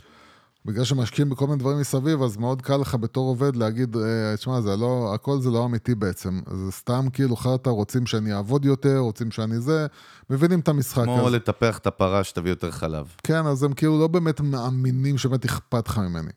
[0.65, 4.61] בגלל שמשקיעים בכל מיני דברים מסביב, אז מאוד קל לך בתור עובד להגיד, אה, תשמע,
[4.61, 6.41] זה לא, הכל זה לא אמיתי בעצם.
[6.65, 9.87] זה סתם כאילו חרטא, רוצים שאני אעבוד יותר, רוצים שאני זה,
[10.31, 11.05] מבינים את המשחק.
[11.05, 13.07] כמו אז, לטפח את הפרה שתביא יותר חלב.
[13.23, 16.31] כן, אז הם כאילו לא באמת מאמינים שבאמת אכפת לך ממני.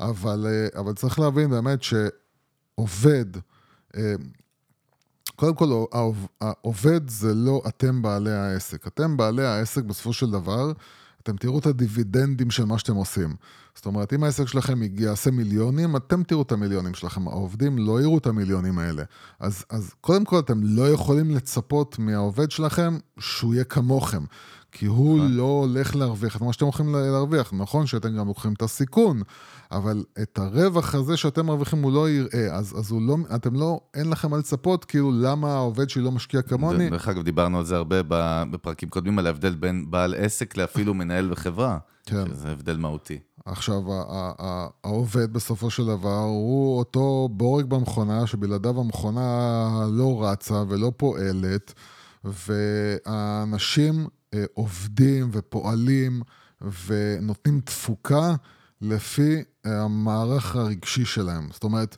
[0.00, 3.26] אבל, אה, אבל צריך להבין באמת שעובד,
[3.96, 4.14] אה,
[5.36, 8.86] קודם כל, העוב- העובד זה לא אתם בעלי העסק.
[8.86, 10.72] אתם בעלי העסק בסופו של דבר,
[11.22, 13.34] אתם תראו את הדיבידנדים של מה שאתם עושים.
[13.74, 17.28] זאת אומרת, אם העסק שלכם יעשה מיליונים, אתם תראו את המיליונים שלכם.
[17.28, 19.02] העובדים לא יראו את המיליונים האלה.
[19.40, 24.24] אז, אז קודם כל, אתם לא יכולים לצפות מהעובד שלכם שהוא יהיה כמוכם.
[24.72, 27.52] כי הוא לא הולך להרוויח את מה שאתם הולכים להרוויח.
[27.52, 29.22] נכון שאתם גם לוקחים את הסיכון,
[29.72, 32.54] אבל את הרווח הזה שאתם מרוויחים הוא לא יראה.
[32.54, 36.42] אז, אז לא, אתם לא, אין לכם מה לצפות, כאילו, למה העובד שלי לא משקיע
[36.42, 36.90] כמוני.
[36.90, 37.96] דרך אגב, דיברנו על זה הרבה
[38.50, 41.78] בפרקים קודמים, על ההבדל בין בעל עסק לאפילו מנהל בחברה.
[42.06, 42.24] כן.
[42.26, 43.18] שזה הבדל מהותי.
[43.44, 43.82] עכשיו,
[44.84, 51.74] העובד בסופו של דבר הוא אותו בורג במכונה, שבלעדיו המכונה לא רצה ולא פועלת,
[52.24, 54.06] והאנשים
[54.54, 56.22] עובדים ופועלים
[56.86, 58.34] ונותנים תפוקה
[58.80, 61.48] לפי אה, המערך הרגשי שלהם.
[61.52, 61.96] זאת אומרת,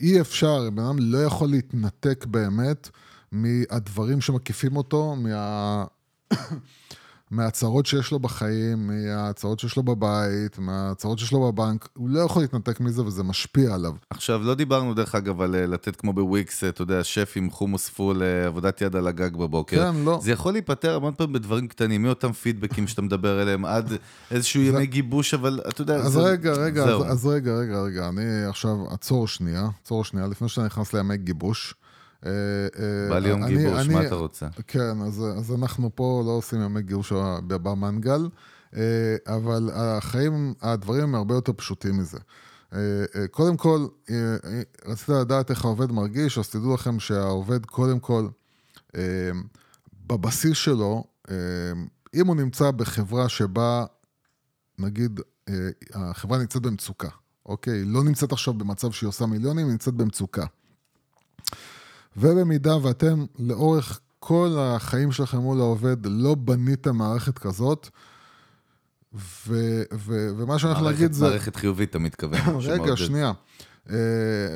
[0.00, 2.88] אי אפשר, בן אדם לא יכול להתנתק באמת
[3.32, 5.84] מהדברים שמקיפים אותו, מה...
[7.34, 12.42] מהצרות שיש לו בחיים, מהצרות שיש לו בבית, מהצרות שיש לו בבנק, הוא לא יכול
[12.42, 13.92] להתנתק מזה וזה משפיע עליו.
[14.10, 17.88] עכשיו, לא דיברנו דרך אגב על אה, לתת כמו בוויקס, אתה יודע, שף עם חומוס
[17.88, 19.92] פול, אה, עבודת יד על הגג בבוקר.
[19.92, 20.18] כן, לא.
[20.22, 23.92] זה יכול להיפתר המון פעמים בדברים קטנים, מאותם פידבקים שאתה מדבר עליהם, עד
[24.30, 26.84] איזשהו ימי גיבוש, אבל אתה יודע, אז זה- רגע, רגע.
[26.84, 31.16] אז, אז רגע, רגע, רגע, אני עכשיו עצור שנייה, עצור שנייה, לפני שאתה נכנס לימי
[31.16, 31.74] גיבוש.
[32.24, 34.46] אה, אה, בא לי יום אני- גיבוש, אני- מה אתה רוצה?
[34.66, 37.12] כן, אז, אז אנחנו פה לא עושים ימי גירוש
[37.46, 38.28] במנגל,
[38.76, 38.80] אה,
[39.26, 42.18] אבל החיים, הדברים הם הרבה יותר פשוטים מזה.
[42.72, 42.78] אה,
[43.16, 47.98] אה, קודם כל, אה, אה, רצית לדעת איך העובד מרגיש, אז תדעו לכם שהעובד, קודם
[48.00, 48.28] כל,
[48.96, 49.02] אה,
[50.06, 51.34] בבסיס שלו, אה,
[52.14, 53.84] אם הוא נמצא בחברה שבה,
[54.78, 55.54] נגיד, אה,
[55.94, 57.08] החברה נמצאת במצוקה,
[57.46, 57.72] אוקיי?
[57.78, 60.46] היא לא נמצאת עכשיו במצב שהיא עושה מיליונים, היא נמצאת במצוקה.
[62.16, 67.88] ובמידה ואתם לאורך כל החיים שלכם מול העובד לא בניתם מערכת כזאת,
[69.14, 71.24] ו- ו- ומה שאני הולך להגיד זה...
[71.24, 72.40] מערכת חיובית, אתה מתכוון.
[72.60, 72.96] רגע.
[72.96, 73.32] שנייה.
[73.90, 73.96] אה,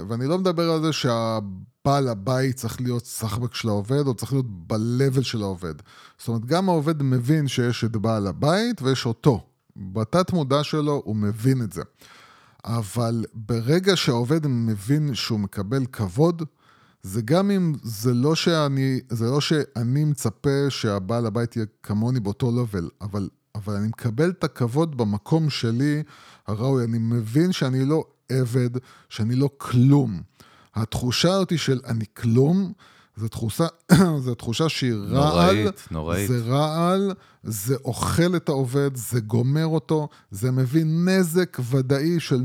[0.09, 4.47] ואני לא מדבר על זה שהבעל הבית צריך להיות סחבק של העובד, או צריך להיות
[4.49, 5.75] ב-level של העובד.
[6.19, 9.45] זאת אומרת, גם העובד מבין שיש את בעל הבית ויש אותו.
[9.77, 11.83] בתת מודע שלו הוא מבין את זה.
[12.65, 16.43] אבל ברגע שהעובד מבין שהוא מקבל כבוד,
[17.09, 22.51] זה גם אם זה לא שאני, זה לא שאני מצפה שהבעל הבית יהיה כמוני באותו
[22.51, 26.03] לבל, אבל, אבל אני מקבל את הכבוד במקום שלי
[26.47, 26.85] הראוי.
[26.85, 28.71] אני מבין שאני לא עבד,
[29.09, 30.23] שאני לא כלום.
[30.75, 32.73] התחושה הזאת של אני כלום,
[33.19, 33.67] זו תחושה,
[34.25, 35.55] זו תחושה שהיא רעל.
[35.57, 36.29] נוראית, נוראית.
[36.29, 42.43] זה רעל, זה אוכל את העובד, זה גומר אותו, זה מביא נזק ודאי של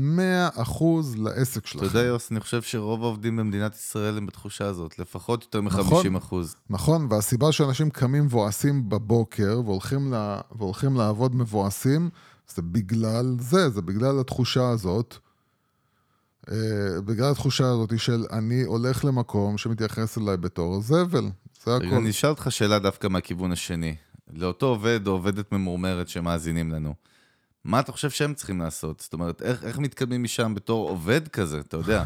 [0.58, 0.84] 100%
[1.16, 1.84] לעסק אתה שלכם.
[1.84, 6.12] יודע, יוס, אני חושב שרוב העובדים במדינת ישראל הם בתחושה הזאת, לפחות יותר נכון.
[6.12, 6.56] מ-50 אחוז.
[6.70, 12.10] נכון, והסיבה שאנשים קמים מבואסים בבוקר והולכים, לה, והולכים לעבוד מבואסים,
[12.54, 15.18] זה בגלל זה, זה בגלל התחושה הזאת.
[16.50, 21.28] אה, בגלל התחושה הזאת של אני הולך למקום שמתייחס אליי בתור זבל,
[21.64, 21.86] זה הכל.
[21.86, 23.96] אני אשאל אותך שאלה דווקא מהכיוון השני.
[24.32, 26.94] לאותו עובד או עובדת ממורמרת שמאזינים לנו,
[27.64, 29.00] מה אתה חושב שהם צריכים לעשות?
[29.00, 32.04] זאת אומרת, איך, איך מתקדמים משם בתור עובד כזה, אתה יודע?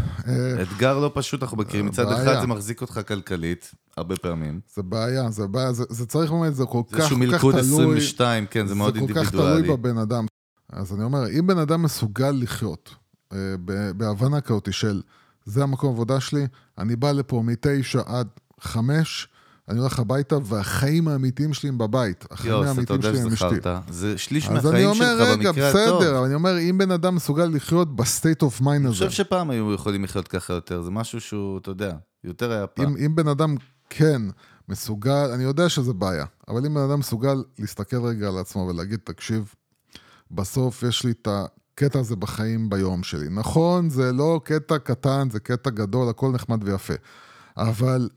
[0.63, 1.87] אתגר לא פשוט, אנחנו מכירים.
[1.87, 2.23] מצד בעיה.
[2.23, 4.61] אחד זה מחזיק אותך כלכלית, הרבה פעמים.
[4.75, 7.33] זה בעיה, זה בעיה, זה, זה צריך באמת, זה כל זה כך, איזשהו כל כך
[7.33, 7.99] מלכוד תלוי.
[7.99, 9.63] 22, כן, זה מאוד זה כל כך אינדיבידואלי.
[9.63, 10.27] תלוי בבן אדם.
[10.73, 13.08] אז אני אומר, אם בן אדם מסוגל לחיות אה,
[13.97, 15.03] בהבנה כזאת של
[15.45, 16.47] זה המקום עבודה שלי,
[16.79, 18.29] אני בא לפה מתשע עד
[18.61, 19.29] חמש,
[19.69, 22.25] אני הולך הביתה, והחיים האמיתיים שלי הם בבית.
[22.31, 23.55] החיים יוס, האמיתיים שלי הם אשתי.
[23.89, 26.03] זה שליש אז אני מהחיים אומר, שלך רגע, במקרה הטוב.
[26.03, 29.07] בסדר, אבל אני אומר, אם בן אדם מסוגל לחיות ב state of mind אני הזה,
[29.07, 32.87] חושב שפעם היו יכולים לחיות ככה יותר, זה משהו שהוא, אתה יודע, יותר היה פעם.
[32.87, 33.55] אם, אם בן אדם
[33.91, 34.23] כן
[34.69, 39.01] מסוגל, אני יודע שזה בעיה, אבל אם בן אדם מסוגל להסתכל רגע על עצמו ולהגיד,
[39.05, 39.55] תקשיב,
[40.31, 41.29] בסוף יש לי את
[41.79, 43.29] הקטע הזה בחיים ביום שלי.
[43.31, 46.95] נכון, זה לא קטע קטן, זה קטע גדול, הכל נחמד ויפה.
[47.57, 48.09] אבל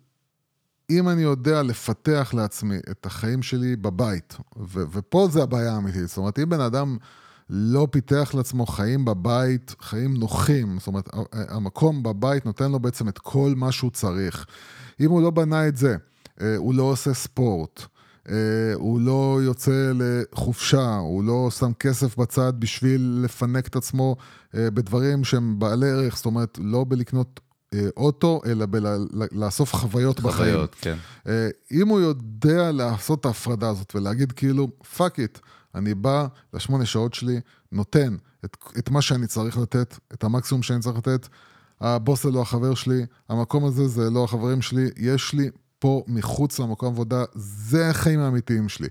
[0.89, 6.17] אם אני יודע לפתח לעצמי את החיים שלי בבית, ו- ופה זה הבעיה האמיתית, זאת
[6.17, 6.97] אומרת, אם בן אדם
[7.49, 10.79] לא פיתח לעצמו חיים בבית, חיים נוחים.
[10.79, 14.45] זאת אומרת, המקום בבית נותן לו בעצם את כל מה שהוא צריך.
[14.99, 15.95] אם הוא לא בנה את זה,
[16.41, 17.85] אה, הוא לא עושה ספורט,
[18.73, 24.15] הוא לא יוצא לחופשה, הוא לא שם כסף בצד בשביל לפנק את עצמו
[24.55, 27.39] אה, בדברים שהם בעלי ערך, זאת אומרת, לא בלקנות
[27.97, 30.53] אוטו, אלא בלאסוף חוויות בחיים.
[30.53, 30.97] חוויות, כן.
[31.71, 35.39] אם הוא יודע לעשות את ההפרדה הזאת ולהגיד כאילו, fuck it,
[35.75, 37.39] אני בא לשמונה שעות שלי,
[37.71, 38.15] נותן
[38.45, 41.27] את, את מה שאני צריך לתת, את המקסימום שאני צריך לתת,
[41.81, 45.49] הבוס זה לא החבר שלי, המקום הזה זה לא החברים שלי, יש לי
[45.81, 48.87] פה מחוץ למקום עבודה, זה החיים האמיתיים שלי.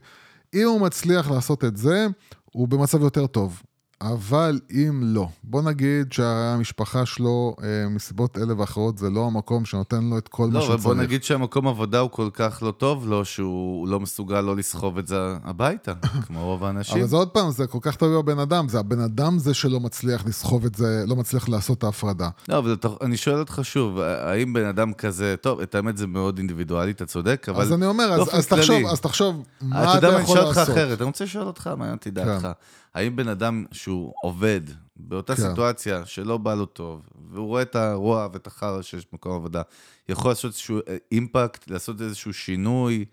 [0.55, 2.07] אם הוא מצליח לעשות את זה,
[2.53, 3.63] הוא במצב יותר טוב.
[4.03, 10.05] אבל אם לא, בוא נגיד שהמשפחה שלו, אה, מסיבות אלה ואחרות, זה לא המקום שנותן
[10.05, 10.71] לו את כל לא, מה שהוא צריך.
[10.71, 14.41] לא, אבל בוא נגיד שהמקום עבודה הוא כל כך לא טוב לו, שהוא לא מסוגל
[14.41, 15.93] לא לסחוב את זה הביתה,
[16.27, 16.99] כמו רוב האנשים.
[16.99, 19.81] אבל זה עוד פעם, זה כל כך תלוי בבן אדם, זה הבן אדם זה שלא
[19.81, 22.29] מצליח לסחוב את זה, לא מצליח לעשות את ההפרדה.
[22.49, 26.39] לא, אבל אני שואל אותך שוב, האם בן אדם כזה, טוב, את האמת זה מאוד
[26.39, 27.63] אינדיבידואלי, אתה צודק, אבל...
[27.63, 30.09] אז אני אומר, אז, אז תחשוב, אז תחשוב, מה אתה יכול לעשות?
[30.09, 32.43] אתה יודע מה, אני שואל אותך אחרת, אני רוצה לשאול אותך, מעניין אותי דעתך.
[32.43, 32.51] כן.
[32.95, 34.61] האם בן אדם שהוא עובד
[34.97, 35.43] באותה כן.
[35.49, 39.63] סיטואציה שלא בא לו טוב, והוא רואה את הרוע ואת החרא שיש במקום עבודה,
[40.09, 43.05] יכול לעשות איזשהו אה, אימפקט, לעשות איזשהו שינוי?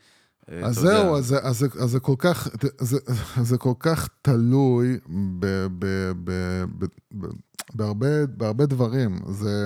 [0.51, 2.47] אה, אז זהו, אז, אז, אז זה כל כך,
[2.79, 2.97] זה,
[3.41, 4.97] זה כל כך תלוי
[5.39, 6.31] ב, ב, ב,
[6.79, 6.85] ב,
[7.17, 7.25] ב,
[7.73, 9.19] בהרבה, בהרבה דברים.
[9.29, 9.65] זה...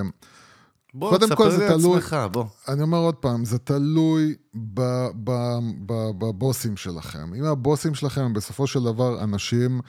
[0.94, 2.44] בוא, קודם כל זה תלוי, עצמך, בוא.
[2.68, 4.34] אני אומר עוד פעם, זה תלוי
[6.18, 7.34] בבוסים שלכם.
[7.34, 9.80] אם הבוסים שלכם הם בסופו של דבר אנשים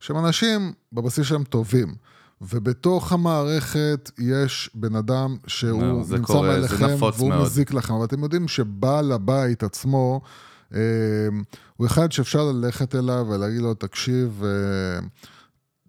[0.00, 1.94] שהם אנשים בבסיס שלהם טובים,
[2.40, 7.42] ובתוך המערכת יש בן אדם שהוא לא, נמצא קורה, מעליכם והוא מאוד.
[7.42, 10.20] מזיק לכם, אבל אתם יודעים שבעל הבית עצמו,
[10.74, 10.80] אה,
[11.76, 15.06] הוא אחד שאפשר ללכת אליו ולהגיד לו, תקשיב, אה,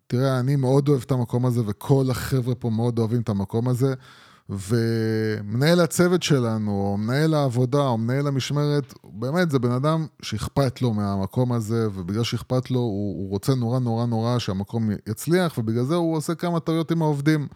[0.08, 3.94] תראה, אני מאוד אוהב את המקום הזה, וכל החבר'ה פה מאוד אוהבים את המקום הזה.
[4.52, 10.94] ומנהל הצוות שלנו, או מנהל העבודה, או מנהל המשמרת, באמת זה בן אדם שאכפת לו
[10.94, 15.96] מהמקום הזה, ובגלל שאכפת לו, הוא, הוא רוצה נורא נורא נורא שהמקום יצליח, ובגלל זה
[15.96, 17.48] הוא עושה כמה טעויות עם העובדים.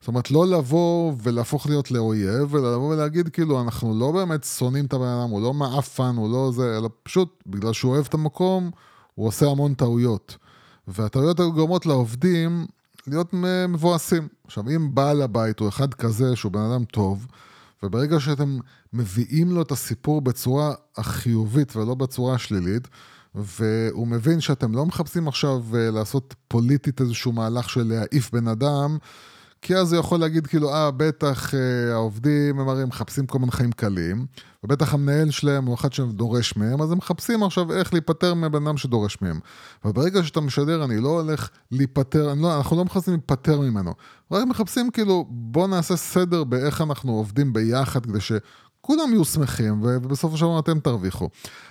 [0.00, 4.84] זאת אומרת, לא לבוא ולהפוך להיות לאויב, אלא לבוא ולהגיד, כאילו, אנחנו לא באמת שונאים
[4.84, 8.14] את הבן אדם, הוא לא מעפן, הוא לא זה, אלא פשוט בגלל שהוא אוהב את
[8.14, 8.70] המקום,
[9.14, 10.36] הוא עושה המון טעויות.
[10.88, 12.66] והטעויות האלה גורמות לעובדים
[13.06, 13.34] להיות
[13.68, 14.28] מבואסים.
[14.44, 17.26] עכשיו, אם בעל הבית הוא אחד כזה שהוא בן אדם טוב,
[17.82, 18.58] וברגע שאתם
[18.92, 22.88] מביאים לו את הסיפור בצורה החיובית ולא בצורה השלילית,
[23.34, 28.98] והוא מבין שאתם לא מחפשים עכשיו אה, לעשות פוליטית איזשהו מהלך של להעיף בן אדם,
[29.64, 33.52] כי אז הוא יכול להגיד כאילו, אה, בטח אה, העובדים הם הרי מחפשים כל מיני
[33.52, 34.26] חיים קלים,
[34.64, 38.76] ובטח המנהל שלהם הוא אחד שדורש מהם, אז הם מחפשים עכשיו איך להיפטר מבן אדם
[38.76, 39.40] שדורש מהם.
[39.84, 43.94] וברגע שאתה משדר, אני לא הולך להיפטר, לא, אנחנו לא מחפשים להיפטר ממנו.
[44.32, 48.32] רק מחפשים כאילו, בוא נעשה סדר באיך אנחנו עובדים ביחד כדי ש...
[48.80, 49.82] כולם יהיו שמחים,
[50.14, 51.28] של דבר אתם תרוויחו.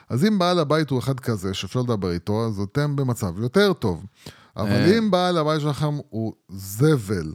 [0.10, 4.06] אז אם בעל הבית הוא אחד כזה שאפשר לדבר איתו, אז אתם במצב יותר טוב.
[4.58, 4.97] אבל אה.
[4.97, 7.34] אם בעל הבית שלכם הוא זבל,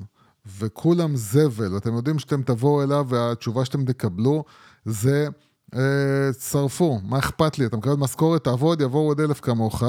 [0.58, 4.44] וכולם זבל, אתם יודעים שאתם תבואו אליו והתשובה שאתם תקבלו
[4.84, 5.28] זה,
[5.74, 7.66] אה, שרפו, מה אכפת לי?
[7.66, 9.82] אתה מקבל משכורת, תעבוד, יבואו עוד אלף כמוך.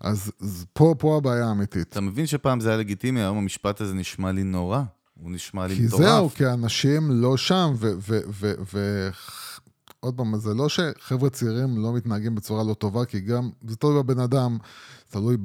[0.00, 1.88] אז, אז פה, פה הבעיה האמיתית.
[1.88, 4.82] אתה מבין שפעם זה היה לגיטימי, היום המשפט הזה נשמע לי נורא.
[5.20, 5.90] הוא נשמע לי מטורף.
[5.90, 7.74] כי זהו, כי אנשים לא שם,
[10.04, 14.02] ועוד פעם, זה לא שחבר'ה צעירים לא מתנהגים בצורה לא טובה, כי גם, זה תלוי
[14.02, 14.58] בבן אדם,
[15.10, 15.36] תלוי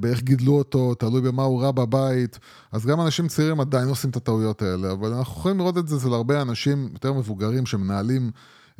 [0.00, 2.38] באיך גידלו אותו, תלוי במה הוא ראה בבית.
[2.72, 5.96] אז גם אנשים צעירים עדיין עושים את הטעויות האלה, אבל אנחנו יכולים לראות את זה
[5.96, 8.30] אצל הרבה אנשים יותר מבוגרים שמנהלים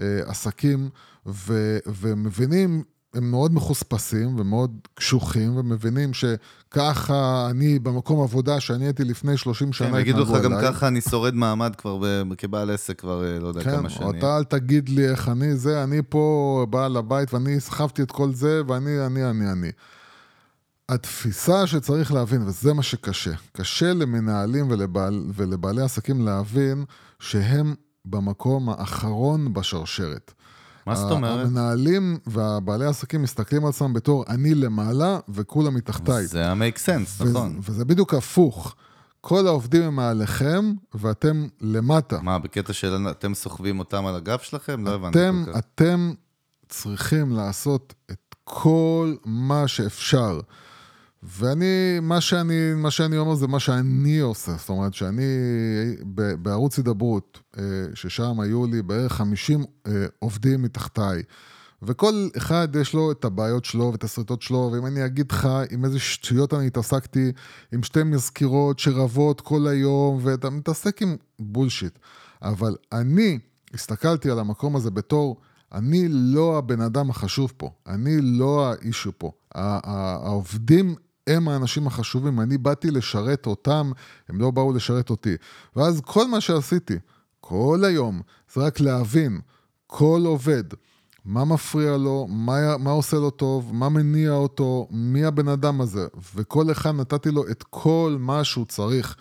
[0.00, 0.88] אה, עסקים
[1.26, 2.82] ו, ומבינים
[3.18, 9.90] הם מאוד מחוספסים ומאוד קשוחים, ומבינים שככה אני במקום עבודה שאני הייתי לפני 30 שנה,
[9.90, 13.64] כן, יגידו לך גם ככה אני שורד מעמד כבר כבעל עסק כבר אה, לא יודע
[13.64, 14.12] כן, כמה שנים.
[14.12, 18.10] כן, אתה אל תגיד לי איך אני זה, אני פה בעל הבית ואני סחבתי את
[18.10, 19.70] כל זה ואני, אני, אני, אני.
[20.88, 26.84] התפיסה שצריך להבין, וזה מה שקשה, קשה למנהלים ולבעל, ולבעלי עסקים להבין
[27.20, 30.32] שהם במקום האחרון בשרשרת.
[30.88, 31.46] מה זאת אומרת?
[31.46, 36.26] המנהלים והבעלי העסקים מסתכלים על עצמם בתור אני למעלה וכולם מתחתיי.
[36.26, 37.58] זה ה-make sense, נכון.
[37.62, 38.74] וזה בדיוק הפוך.
[39.20, 42.20] כל העובדים הם מעליכם ואתם למטה.
[42.22, 44.84] מה, בקטע של אתם סוחבים אותם על הגב שלכם?
[44.86, 45.58] לא הבנתי כל כך.
[45.58, 46.12] אתם
[46.68, 50.40] צריכים לעשות את כל מה שאפשר.
[51.30, 55.22] ואני, מה שאני, מה שאני אומר זה מה שאני עושה, זאת אומרת שאני
[56.42, 57.62] בערוץ הידברות, אה,
[57.94, 61.22] ששם היו לי בערך 50 אה, עובדים מתחתיי,
[61.82, 65.84] וכל אחד יש לו את הבעיות שלו ואת הסריטות שלו, ואם אני אגיד לך עם
[65.84, 67.32] איזה שטויות אני התעסקתי,
[67.72, 71.98] עם שתי מזכירות שרבות כל היום, ואתה מתעסק עם בולשיט.
[72.42, 73.38] אבל אני
[73.74, 75.40] הסתכלתי על המקום הזה בתור,
[75.72, 79.32] אני לא הבן אדם החשוב פה, אני לא האישו פה.
[79.54, 80.94] העובדים
[81.28, 83.90] הם האנשים החשובים, אני באתי לשרת אותם,
[84.28, 85.34] הם לא באו לשרת אותי.
[85.76, 86.94] ואז כל מה שעשיתי,
[87.40, 88.22] כל היום,
[88.54, 89.40] זה רק להבין,
[89.86, 90.64] כל עובד,
[91.24, 96.06] מה מפריע לו, מה, מה עושה לו טוב, מה מניע אותו, מי הבן אדם הזה.
[96.34, 99.16] וכל אחד נתתי לו את כל מה שהוא צריך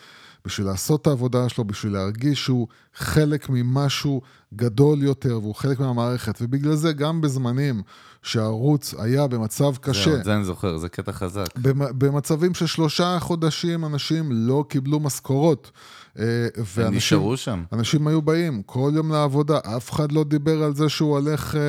[0.47, 4.21] בשביל לעשות את העבודה שלו, בשביל להרגיש שהוא חלק ממשהו
[4.53, 6.37] גדול יותר והוא חלק מהמערכת.
[6.41, 7.81] ובגלל זה גם בזמנים
[8.23, 10.15] שהערוץ היה במצב קשה.
[10.15, 11.47] זה, זה אני זוכר, זה קטע חזק.
[11.97, 15.71] במצבים של שלושה חודשים אנשים לא קיבלו משכורות.
[16.19, 17.63] אה, ואנשים, נשארו שם.
[17.73, 21.61] אנשים היו באים כל יום לעבודה, אף אחד לא דיבר על זה שהוא הולך אה,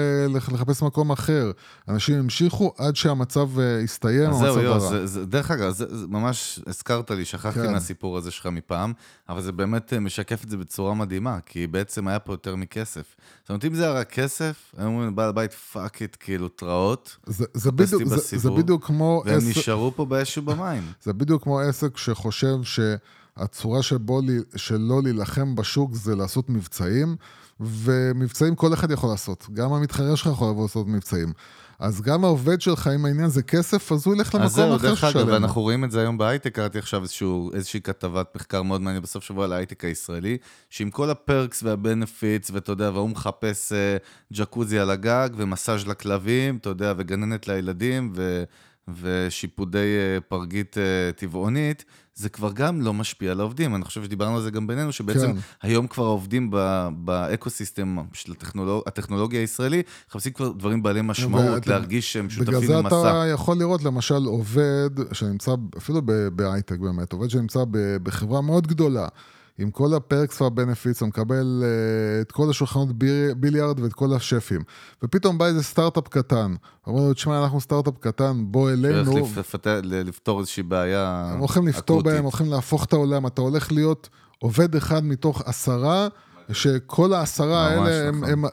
[0.52, 1.50] לחפש מקום אחר.
[1.88, 6.06] אנשים המשיכו עד שהמצב אה, הסתיים, המצב זהו, יו, זה, זה, דרך אגב, זה, זה
[6.06, 7.72] ממש הזכרת לי, שכחתי כן.
[7.72, 8.92] מהסיפור הזה שלך מפעם,
[9.28, 13.16] אבל זה באמת משקף את זה בצורה מדהימה, כי בעצם היה פה יותר מכסף.
[13.40, 17.16] זאת אומרת, אם זה היה רק כסף, היו אומרים בעל הבית, fuck it, כאילו, תראות.
[17.26, 19.22] זה, זה, בדיוק, זה, זה בדיוק כמו...
[19.26, 19.48] והם עסק...
[19.48, 20.82] נשארו פה באש ובמים.
[21.02, 22.80] זה בדיוק כמו עסק שחושב ש...
[23.38, 24.20] הצורה שבו,
[24.56, 27.16] שלא להילחם בשוק זה לעשות מבצעים,
[27.60, 29.46] ומבצעים כל אחד יכול לעשות.
[29.52, 31.32] גם המתחרה שלך יכול לבוא לעשות מבצעים.
[31.78, 34.72] אז גם העובד שלך, אם העניין זה כסף, אז הוא ילך למקום אחר שלם.
[34.72, 38.26] אז זהו, דרך אגב, ואנחנו רואים את זה היום בהייטק, קראתי עכשיו איזשהו, איזושהי כתבת
[38.36, 40.36] מחקר מאוד מעניין בסוף שבוע על ההייטק הישראלי,
[40.70, 46.68] שעם כל הפרקס והבנפיטס, ואתה יודע, והוא מחפש uh, ג'קוזי על הגג, ומסאז' לכלבים, אתה
[46.68, 48.44] יודע, וגננת לילדים, ו...
[49.00, 51.84] ושיפודי אה, פרגית אה, טבעונית,
[52.14, 53.74] זה כבר גם לא משפיע על העובדים.
[53.74, 55.38] אני חושב שדיברנו על זה גם בינינו, שבעצם כן.
[55.62, 56.50] היום כבר העובדים
[56.96, 58.82] ב ecosystem של הטכנולוג...
[58.86, 61.66] הטכנולוגיה הישראלי, מחפשים כבר דברים בעלי משמעות, ואת...
[61.66, 62.80] להרגיש שהם שותפים למסע.
[62.80, 66.00] בגלל זה אתה יכול לראות למשל עובד שנמצא, אפילו
[66.32, 67.64] בהייטק באמת, עובד שנמצא
[68.02, 69.08] בחברה מאוד גדולה.
[69.58, 72.88] עם כל ה perks וה benefits, הוא מקבל אה, את כל השולחנות
[73.36, 74.62] ביליארד ואת כל השפים.
[75.02, 76.54] ופתאום בא איזה סטארט-אפ קטן,
[76.86, 79.10] אומר לו, תשמע, אנחנו סטארט-אפ קטן, בוא אלינו.
[79.10, 79.38] הולך
[79.82, 81.30] לפתור איזושהי בעיה.
[81.32, 86.08] הם הולכים לפתור בהם, הולכים להפוך את העולם, אתה הולך להיות עובד אחד מתוך עשרה.
[86.52, 88.30] שכל העשרה האלה, הם, נכון.
[88.30, 88.44] הם,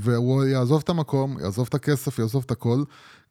[0.00, 2.82] והוא יעזוב את המקום, יעזוב את הכסף, יעזוב את הכל,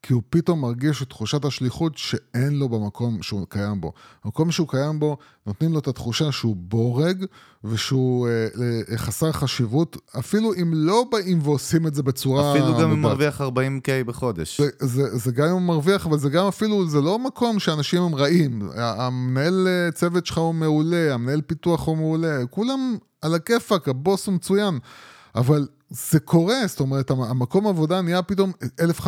[0.05, 3.93] כי הוא פתאום מרגיש את תחושת השליחות שאין לו במקום שהוא קיים בו.
[4.23, 7.25] המקום שהוא קיים בו, נותנים לו את התחושה שהוא בורג
[7.63, 8.47] ושהוא אה,
[8.91, 12.51] אה, חסר חשיבות, אפילו אם לא באים ועושים את זה בצורה...
[12.51, 14.61] אפילו גם אם הוא מרוויח 40K בחודש.
[14.61, 18.01] זה, זה, זה גם אם הוא מרוויח, אבל זה גם אפילו, זה לא מקום שאנשים
[18.01, 18.69] הם רעים.
[18.75, 24.35] המנהל אה, צוות שלך הוא מעולה, המנהל פיתוח הוא מעולה, כולם על הכיפאק, הבוס הוא
[24.35, 24.79] מצוין.
[25.35, 29.05] אבל זה קורה, זאת אומרת, המקום עבודה נהיה פתאום 1,500-3,000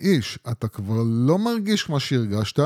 [0.00, 0.38] איש.
[0.50, 2.60] אתה כבר לא מרגיש מה שהרגשת.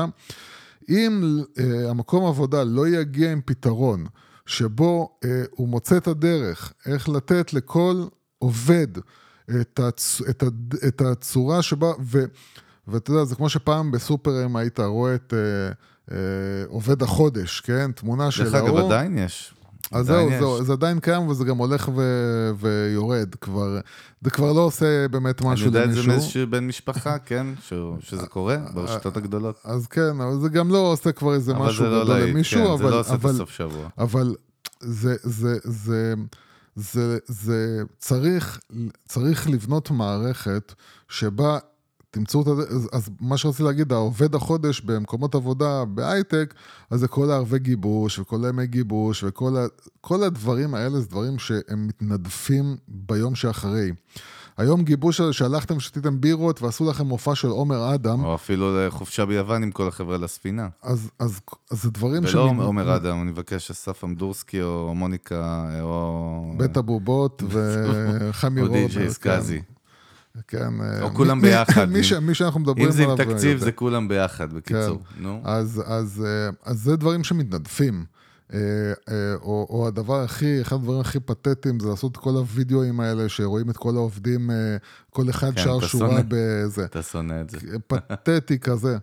[0.89, 4.05] אם uh, המקום עבודה לא יגיע עם פתרון
[4.45, 8.05] שבו uh, הוא מוצא את הדרך איך לתת לכל
[8.37, 8.87] עובד
[9.61, 10.21] את, הצ...
[10.29, 10.47] את, ה...
[10.87, 12.25] את הצורה שבה, ו...
[12.87, 16.13] ואתה יודע, זה כמו שפעם בסופרים היית רואה את uh, uh,
[16.67, 17.91] עובד החודש, כן?
[17.91, 18.69] תמונה של ההוא.
[18.69, 19.53] דרך אגב, עדיין יש.
[19.91, 22.01] אז זהו, זהו, זה עדיין קיים וזה גם הולך ו...
[22.59, 23.79] ויורד כבר.
[24.21, 25.67] זה כבר לא עושה באמת משהו למישהו.
[25.67, 27.73] אני יודע את זה מאיזשהו בן משפחה, כן, ש...
[27.99, 29.55] שזה קורה ברשתות הגדולות.
[29.63, 32.77] אז כן, אבל זה גם לא עושה כבר איזה משהו לא גדול למישהו, כן, אבל...
[32.77, 33.87] זה לא עושה את הסוף שבוע.
[33.97, 34.35] אבל
[34.79, 36.13] זה, זה, זה,
[36.75, 38.59] זה, זה צריך,
[39.05, 40.73] צריך לבנות מערכת
[41.09, 41.57] שבה
[42.15, 46.53] תמצאו את הדרך, אז מה שרציתי להגיד, העובד החודש במקומות עבודה בהייטק,
[46.89, 49.65] אז זה כל הערבי גיבוש וכל הימי גיבוש וכל ה,
[50.01, 53.91] כל הדברים האלה זה דברים שהם מתנדפים ביום שאחרי.
[54.57, 58.23] היום גיבוש הזה שהלכתם, שתיתם בירות ועשו לכם מופע של עומר אדם.
[58.23, 60.67] או אפילו חופשה ביוון עם כל החברה לספינה.
[60.83, 61.39] אז, אז,
[61.71, 62.35] אז זה דברים ש...
[62.35, 62.63] ולא שמי...
[62.63, 66.53] עומר אדם, אני מבקש אסף אמדורסקי או מוניקה או...
[66.57, 68.81] בית הבובות וחמי רובר.
[68.81, 69.61] או די.ג'יי סקאזי.
[70.47, 70.81] כן.
[70.81, 71.89] אה, או כולם ביחד.
[71.91, 73.11] מי, מי, מי שאנחנו מדברים עליו.
[73.11, 75.01] אם זה עם תקציב, זה כולם ביחד, בקיצור.
[75.03, 75.23] כן.
[75.23, 75.41] נו.
[75.43, 78.05] אז, אז, אה, אז זה דברים שמתנדפים.
[78.53, 78.59] אה,
[79.41, 83.69] או, או הדבר הכי, אחד הדברים הכי פתטיים זה לעשות את כל הווידאוים האלה שרואים
[83.69, 84.49] את כל העובדים,
[85.09, 86.85] כל אחד כן, שר שורה בזה.
[86.85, 87.57] אתה שונא את זה.
[87.87, 88.97] פתטי כזה.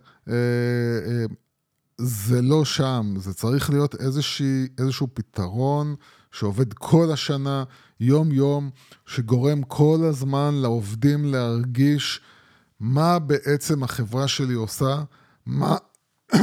[1.97, 5.95] זה לא שם, זה צריך להיות איזושהי, איזשהו פתרון
[6.31, 7.63] שעובד כל השנה,
[7.99, 8.69] יום-יום,
[9.05, 12.21] שגורם כל הזמן לעובדים להרגיש
[12.79, 15.03] מה בעצם החברה שלי עושה,
[15.45, 15.77] מה,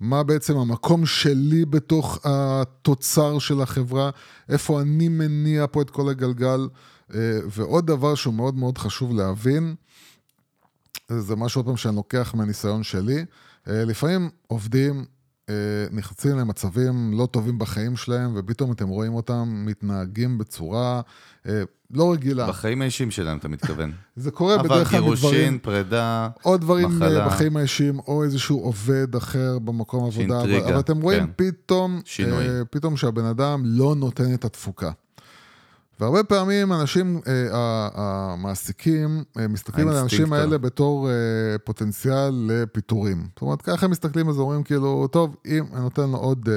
[0.00, 4.10] מה בעצם המקום שלי בתוך התוצר של החברה,
[4.48, 6.68] איפה אני מניע פה את כל הגלגל.
[7.14, 9.74] אה, ועוד דבר שהוא מאוד מאוד חשוב להבין,
[11.08, 13.24] זה משהו עוד פעם שאני לוקח מהניסיון שלי,
[13.70, 15.04] לפעמים עובדים
[15.50, 15.54] אה,
[15.90, 21.00] נכנסים למצבים לא טובים בחיים שלהם, ופתאום אתם רואים אותם מתנהגים בצורה
[21.48, 22.46] אה, לא רגילה.
[22.46, 23.92] בחיים האישיים שלהם, אתה מתכוון.
[24.16, 25.12] זה קורה בדרך כלל מדברים...
[25.12, 27.26] עבר גירושין, פרידה, עוד דברים מחלה.
[27.26, 30.42] בחיים האישיים, או איזשהו עובד אחר במקום עבודה.
[30.42, 31.32] אבל, אבל אתם רואים כן.
[31.36, 32.44] פתאום, שינוי.
[32.70, 34.90] פתאום שהבן אדם לא נותן את התפוקה.
[36.00, 41.14] והרבה פעמים אנשים, אה, המעסיקים, אה, מסתכלים על האנשים האלה בתור אה,
[41.64, 43.26] פוטנציאל לפיטורים.
[43.34, 46.48] זאת אומרת, ככה הם מסתכלים על זה, אומרים כאילו, טוב, אם אני נותן לו עוד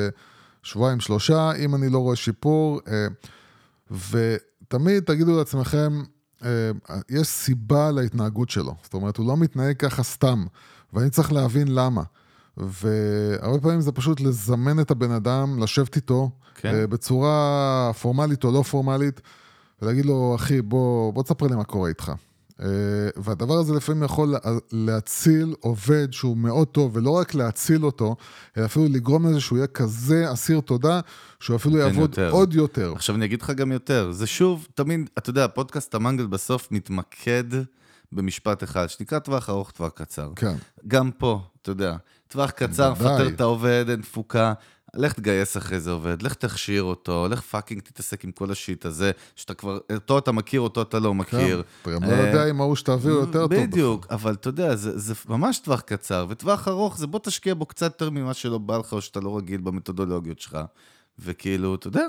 [0.64, 2.82] שבועיים, שלושה, אם אני לא רואה שיפור,
[3.92, 6.04] ותמיד תגידו לעצמכם,
[7.10, 8.76] יש סיבה להתנהגות שלו.
[8.84, 10.46] זאת אומרת, הוא לא מתנהג ככה סתם,
[10.94, 12.04] ואני צריך להבין למה.
[12.58, 16.76] והרבה פעמים זה פשוט לזמן את הבן אדם, לשבת איתו, כן.
[16.76, 19.22] אה, בצורה פורמלית או לא פורמלית,
[19.82, 22.12] ולהגיד לו, אחי, בוא, בוא תספר לי מה קורה איתך.
[22.62, 22.68] אה,
[23.16, 24.36] והדבר הזה לפעמים יכול
[24.72, 28.16] להציל עובד שהוא מאוד טוב, ולא רק להציל אותו,
[28.58, 31.00] אלא אפילו לגרום לזה שהוא יהיה כזה אסיר תודה,
[31.40, 32.30] שהוא אפילו יעבוד יותר.
[32.32, 32.94] עוד יותר.
[32.96, 37.44] עכשיו אני אגיד לך גם יותר, זה שוב, תמיד, אתה יודע, פודקאסט המנגל בסוף מתמקד
[38.12, 40.30] במשפט אחד, שנקרא טווח ארוך, טווח קצר.
[40.36, 40.56] כן.
[40.88, 41.96] גם פה, אתה יודע,
[42.28, 44.54] טווח קצר, פטר את העובד, אין תפוקה.
[44.96, 48.86] לך תגייס אחרי זה עובד, לך תכשיר אותו, לך fucking תתעסק עם כל ה shit
[48.86, 51.64] הזה, שאתה כבר, אותו אתה מכיר, אותו אתה לא מכיר.
[51.64, 53.56] כן, אתה גם לא יודע אם ההוא שתביאו יותר טוב.
[53.56, 57.86] בדיוק, אבל אתה יודע, זה, ממש טווח קצר, וטווח ארוך זה בוא תשקיע בו קצת
[57.86, 60.58] יותר ממה שלא בא לך, או שאתה לא רגיל במתודולוגיות שלך.
[61.20, 62.08] וכאילו, אתה יודע,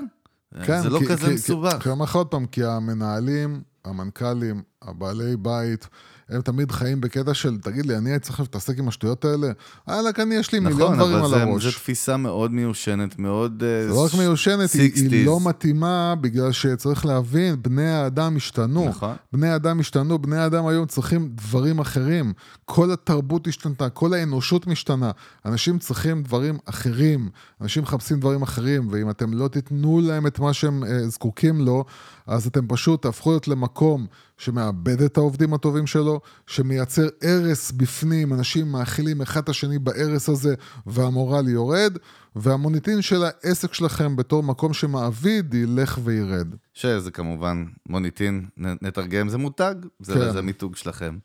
[0.63, 1.73] כן, זה לא כי, כזה כי, מסובך.
[1.73, 5.87] כי, כי אומר לך עוד פעם, כי המנהלים, המנכ"לים, הבעלי בית,
[6.29, 9.47] הם תמיד חיים בקטע של, תגיד לי, אני הייתי צריך להתעסק עם השטויות האלה?
[9.87, 11.63] וואלכ, אני, יש לי נכון, מיליון דברים על זה, הראש.
[11.63, 13.59] זו תפיסה מאוד מיושנת, מאוד...
[13.59, 18.89] זה לא רק מיושנת, היא, היא לא מתאימה בגלל שצריך להבין, בני האדם השתנו.
[18.89, 19.15] נכון.
[19.33, 22.33] בני האדם השתנו, בני האדם היום צריכים דברים אחרים.
[22.65, 25.11] כל התרבות השתנתה, כל האנושות משתנה.
[25.45, 27.29] אנשים צריכים דברים אחרים.
[27.61, 31.85] אנשים מחפשים דברים אחרים, ואם אתם לא תיתנו להם את מה שהם אה, זקוקים לו,
[32.27, 34.07] אז אתם פשוט תהפכו להיות למקום
[34.37, 40.55] שמאבד את העובדים הטובים שלו, שמייצר הרס בפנים, אנשים מאכילים אחד את השני בהרס הזה
[40.85, 41.97] והמורל יורד,
[42.35, 46.55] והמוניטין של העסק שלכם בתור מקום שמעביד ילך וירד.
[46.73, 50.31] שזה כמובן מוניטין, נתרגם, זה מותג, זה, כן.
[50.31, 51.17] זה מיתוג שלכם.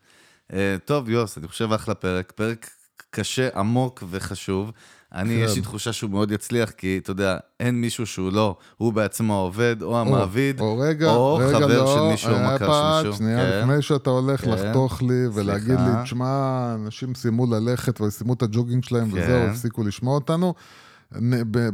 [0.51, 0.53] Uh,
[0.85, 2.69] טוב, יוס, אני חושב אחלה פרק, פרק
[3.11, 4.71] קשה, עמוק וחשוב.
[5.13, 8.93] אני, יש לי תחושה שהוא מאוד יצליח, כי אתה יודע, אין מישהו שהוא לא, הוא
[8.93, 13.07] בעצמו העובד, או המעביד, או, רגע, או רגע, חבר לא, של מישהו, או מכר של
[13.07, 13.17] מישהו.
[13.17, 13.59] שנייה, כן.
[13.59, 14.51] לפני שאתה הולך כן.
[14.51, 19.17] לחתוך לי ולהגיד לי, תשמע, אנשים סיימו ללכת וסיימו את הג'וגינג שלהם כן.
[19.17, 20.53] וזהו, הפסיקו לשמוע אותנו.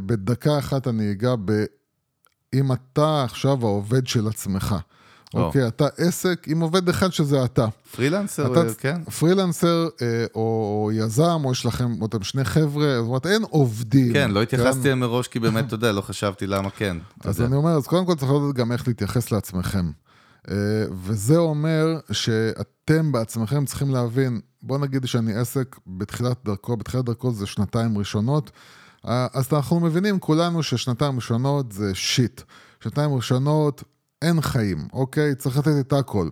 [0.06, 1.64] בדקה אחת אני אגע ב...
[2.54, 4.76] אם אתה עכשיו העובד של עצמך.
[5.34, 7.66] אוקיי, אתה עסק עם עובד אחד שזה אתה.
[7.96, 9.04] פרילנסר, אתה, כן.
[9.04, 14.12] פרילנסר אה, או יזם, או יש לכם, אתם שני חבר'ה, זאת אומרת, אין עובדים.
[14.12, 14.98] כן, לא התייחסתי כן?
[14.98, 16.96] מראש, כי באמת, אתה יודע, לא חשבתי למה כן.
[17.24, 19.90] אז אני אומר, אז קודם כל צריך לדעת גם איך להתייחס לעצמכם.
[20.50, 20.54] אה,
[21.02, 27.46] וזה אומר שאתם בעצמכם צריכים להבין, בוא נגיד שאני עסק בתחילת דרכו, בתחילת דרכו זה
[27.46, 28.50] שנתיים ראשונות,
[29.08, 32.40] אה, אז אנחנו מבינים כולנו ששנתיים ראשונות זה שיט.
[32.80, 33.82] שנתיים ראשונות
[34.22, 35.34] אין חיים, אוקיי?
[35.34, 36.28] צריך לתת את הכל.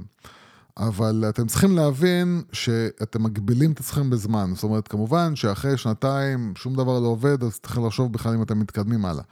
[0.78, 4.52] אבל אתם צריכים להבין שאתם מגבילים את עצמכם בזמן.
[4.54, 8.58] זאת אומרת, כמובן שאחרי שנתיים שום דבר לא עובד, אז צריך לחשוב בכלל אם אתם
[8.58, 9.22] מתקדמים הלאה.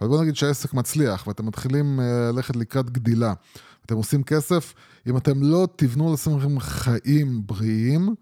[0.00, 3.32] אבל בוא נגיד שהעסק מצליח ואתם מתחילים אה, ללכת לקראת גדילה.
[3.86, 4.74] אתם עושים כסף,
[5.06, 8.14] אם אתם לא תבנו לעצמכם חיים בריאים,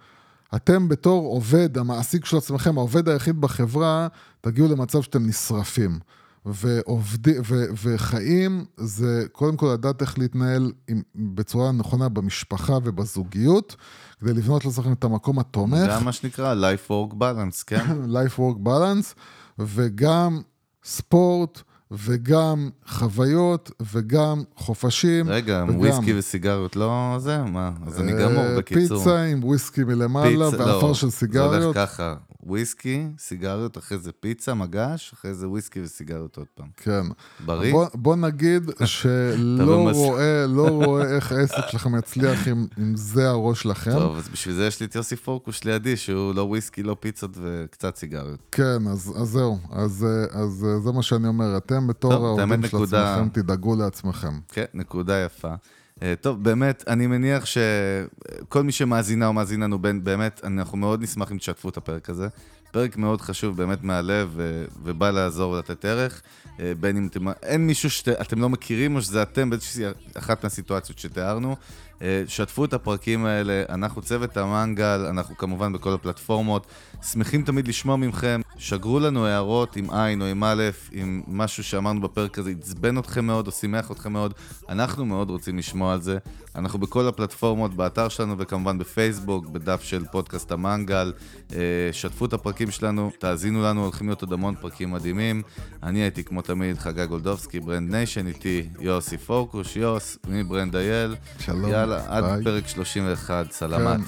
[0.54, 4.08] אתם בתור עובד, המעסיק של עצמכם, העובד היחיד בחברה,
[4.40, 5.98] תגיעו למצב שאתם נשרפים.
[6.46, 13.76] ועובדי, ו, וחיים זה קודם כל לדעת איך להתנהל עם, בצורה נכונה במשפחה ובזוגיות,
[14.20, 15.98] כדי לבנות לעצמכם את המקום התומך.
[15.98, 17.84] זה מה שנקרא life work balance, כן?
[18.16, 19.14] life work balance,
[19.58, 20.40] וגם
[20.84, 25.28] ספורט, וגם חוויות, וגם חופשים.
[25.28, 25.78] רגע, וגם...
[25.78, 27.42] וויסקי וסיגריות לא זה?
[27.42, 27.72] מה?
[27.86, 28.98] אז אני גמור אה, בקיצור.
[28.98, 31.50] פיצה עם וויסקי מלמעלה, ועפר לא, של סיגריות.
[31.60, 36.68] זה הולך ככה, וויסקי, סיגריות, אחרי זה פיצה, מגש, אחרי זה וויסקי וסיגריות עוד פעם.
[36.76, 37.02] כן.
[37.44, 37.72] בריא?
[37.72, 43.62] בוא, בוא נגיד שלא רואה, לא רואה איך העסק שלכם יצליח אם, אם זה הראש
[43.62, 43.90] שלכם.
[43.90, 47.30] טוב, אז בשביל זה יש לי את יוסי פורקוש לידי, שהוא לא וויסקי, לא פיצות
[47.34, 48.40] וקצת סיגריות.
[48.52, 49.58] כן, אז, אז זהו.
[49.70, 53.14] אז, אז זה מה שאני אומר, אתם בתור טוב, העובדים של נקודה...
[53.14, 54.38] עצמכם, תדאגו לעצמכם.
[54.48, 55.54] כן, נקודה יפה.
[56.02, 61.32] אה, טוב, באמת, אני מניח שכל מי שמאזינה או מאזין לנו, באמת, אנחנו מאוד נשמח
[61.32, 62.28] אם תשתפו את הפרק הזה.
[62.72, 66.22] פרק מאוד חשוב, באמת מהלב, ו- ובא לעזור ולתת ערך.
[66.60, 67.28] אה, בין אם אתם...
[67.42, 69.84] אין מישהו שאתם לא מכירים, או שזה אתם באיזושהי
[70.14, 71.56] אחת מהסיטואציות שתיארנו.
[72.02, 76.66] אה, שתפו את הפרקים האלה, אנחנו צוות המנגל, אנחנו כמובן בכל הפלטפורמות.
[77.02, 82.00] שמחים תמיד לשמוע מכם, שגרו לנו הערות עם עין או עם א', עם משהו שאמרנו
[82.00, 84.34] בפרק הזה, עצבן אתכם מאוד או שימח אתכם מאוד,
[84.68, 86.18] אנחנו מאוד רוצים לשמוע על זה.
[86.56, 91.12] אנחנו בכל הפלטפורמות, באתר שלנו וכמובן בפייסבוק, בדף של פודקאסט המנגל.
[91.52, 91.58] אה,
[91.92, 95.42] שתפו את הפרקים שלנו, תאזינו לנו, הולכים להיות עוד המון פרקים מדהימים.
[95.82, 101.16] אני הייתי כמו תמיד חגג גולדובסקי, ברנד ניישן, איתי יוסי פורקוש, יוס, אני ברנד אייל.
[101.38, 102.44] שלום, יאללה, עד ביי.
[102.44, 104.00] פרק 31, סלמת.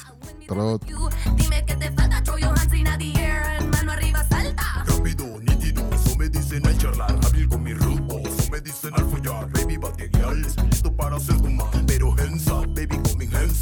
[0.49, 0.55] כן,
[2.99, 3.12] te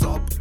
[0.03, 0.40] als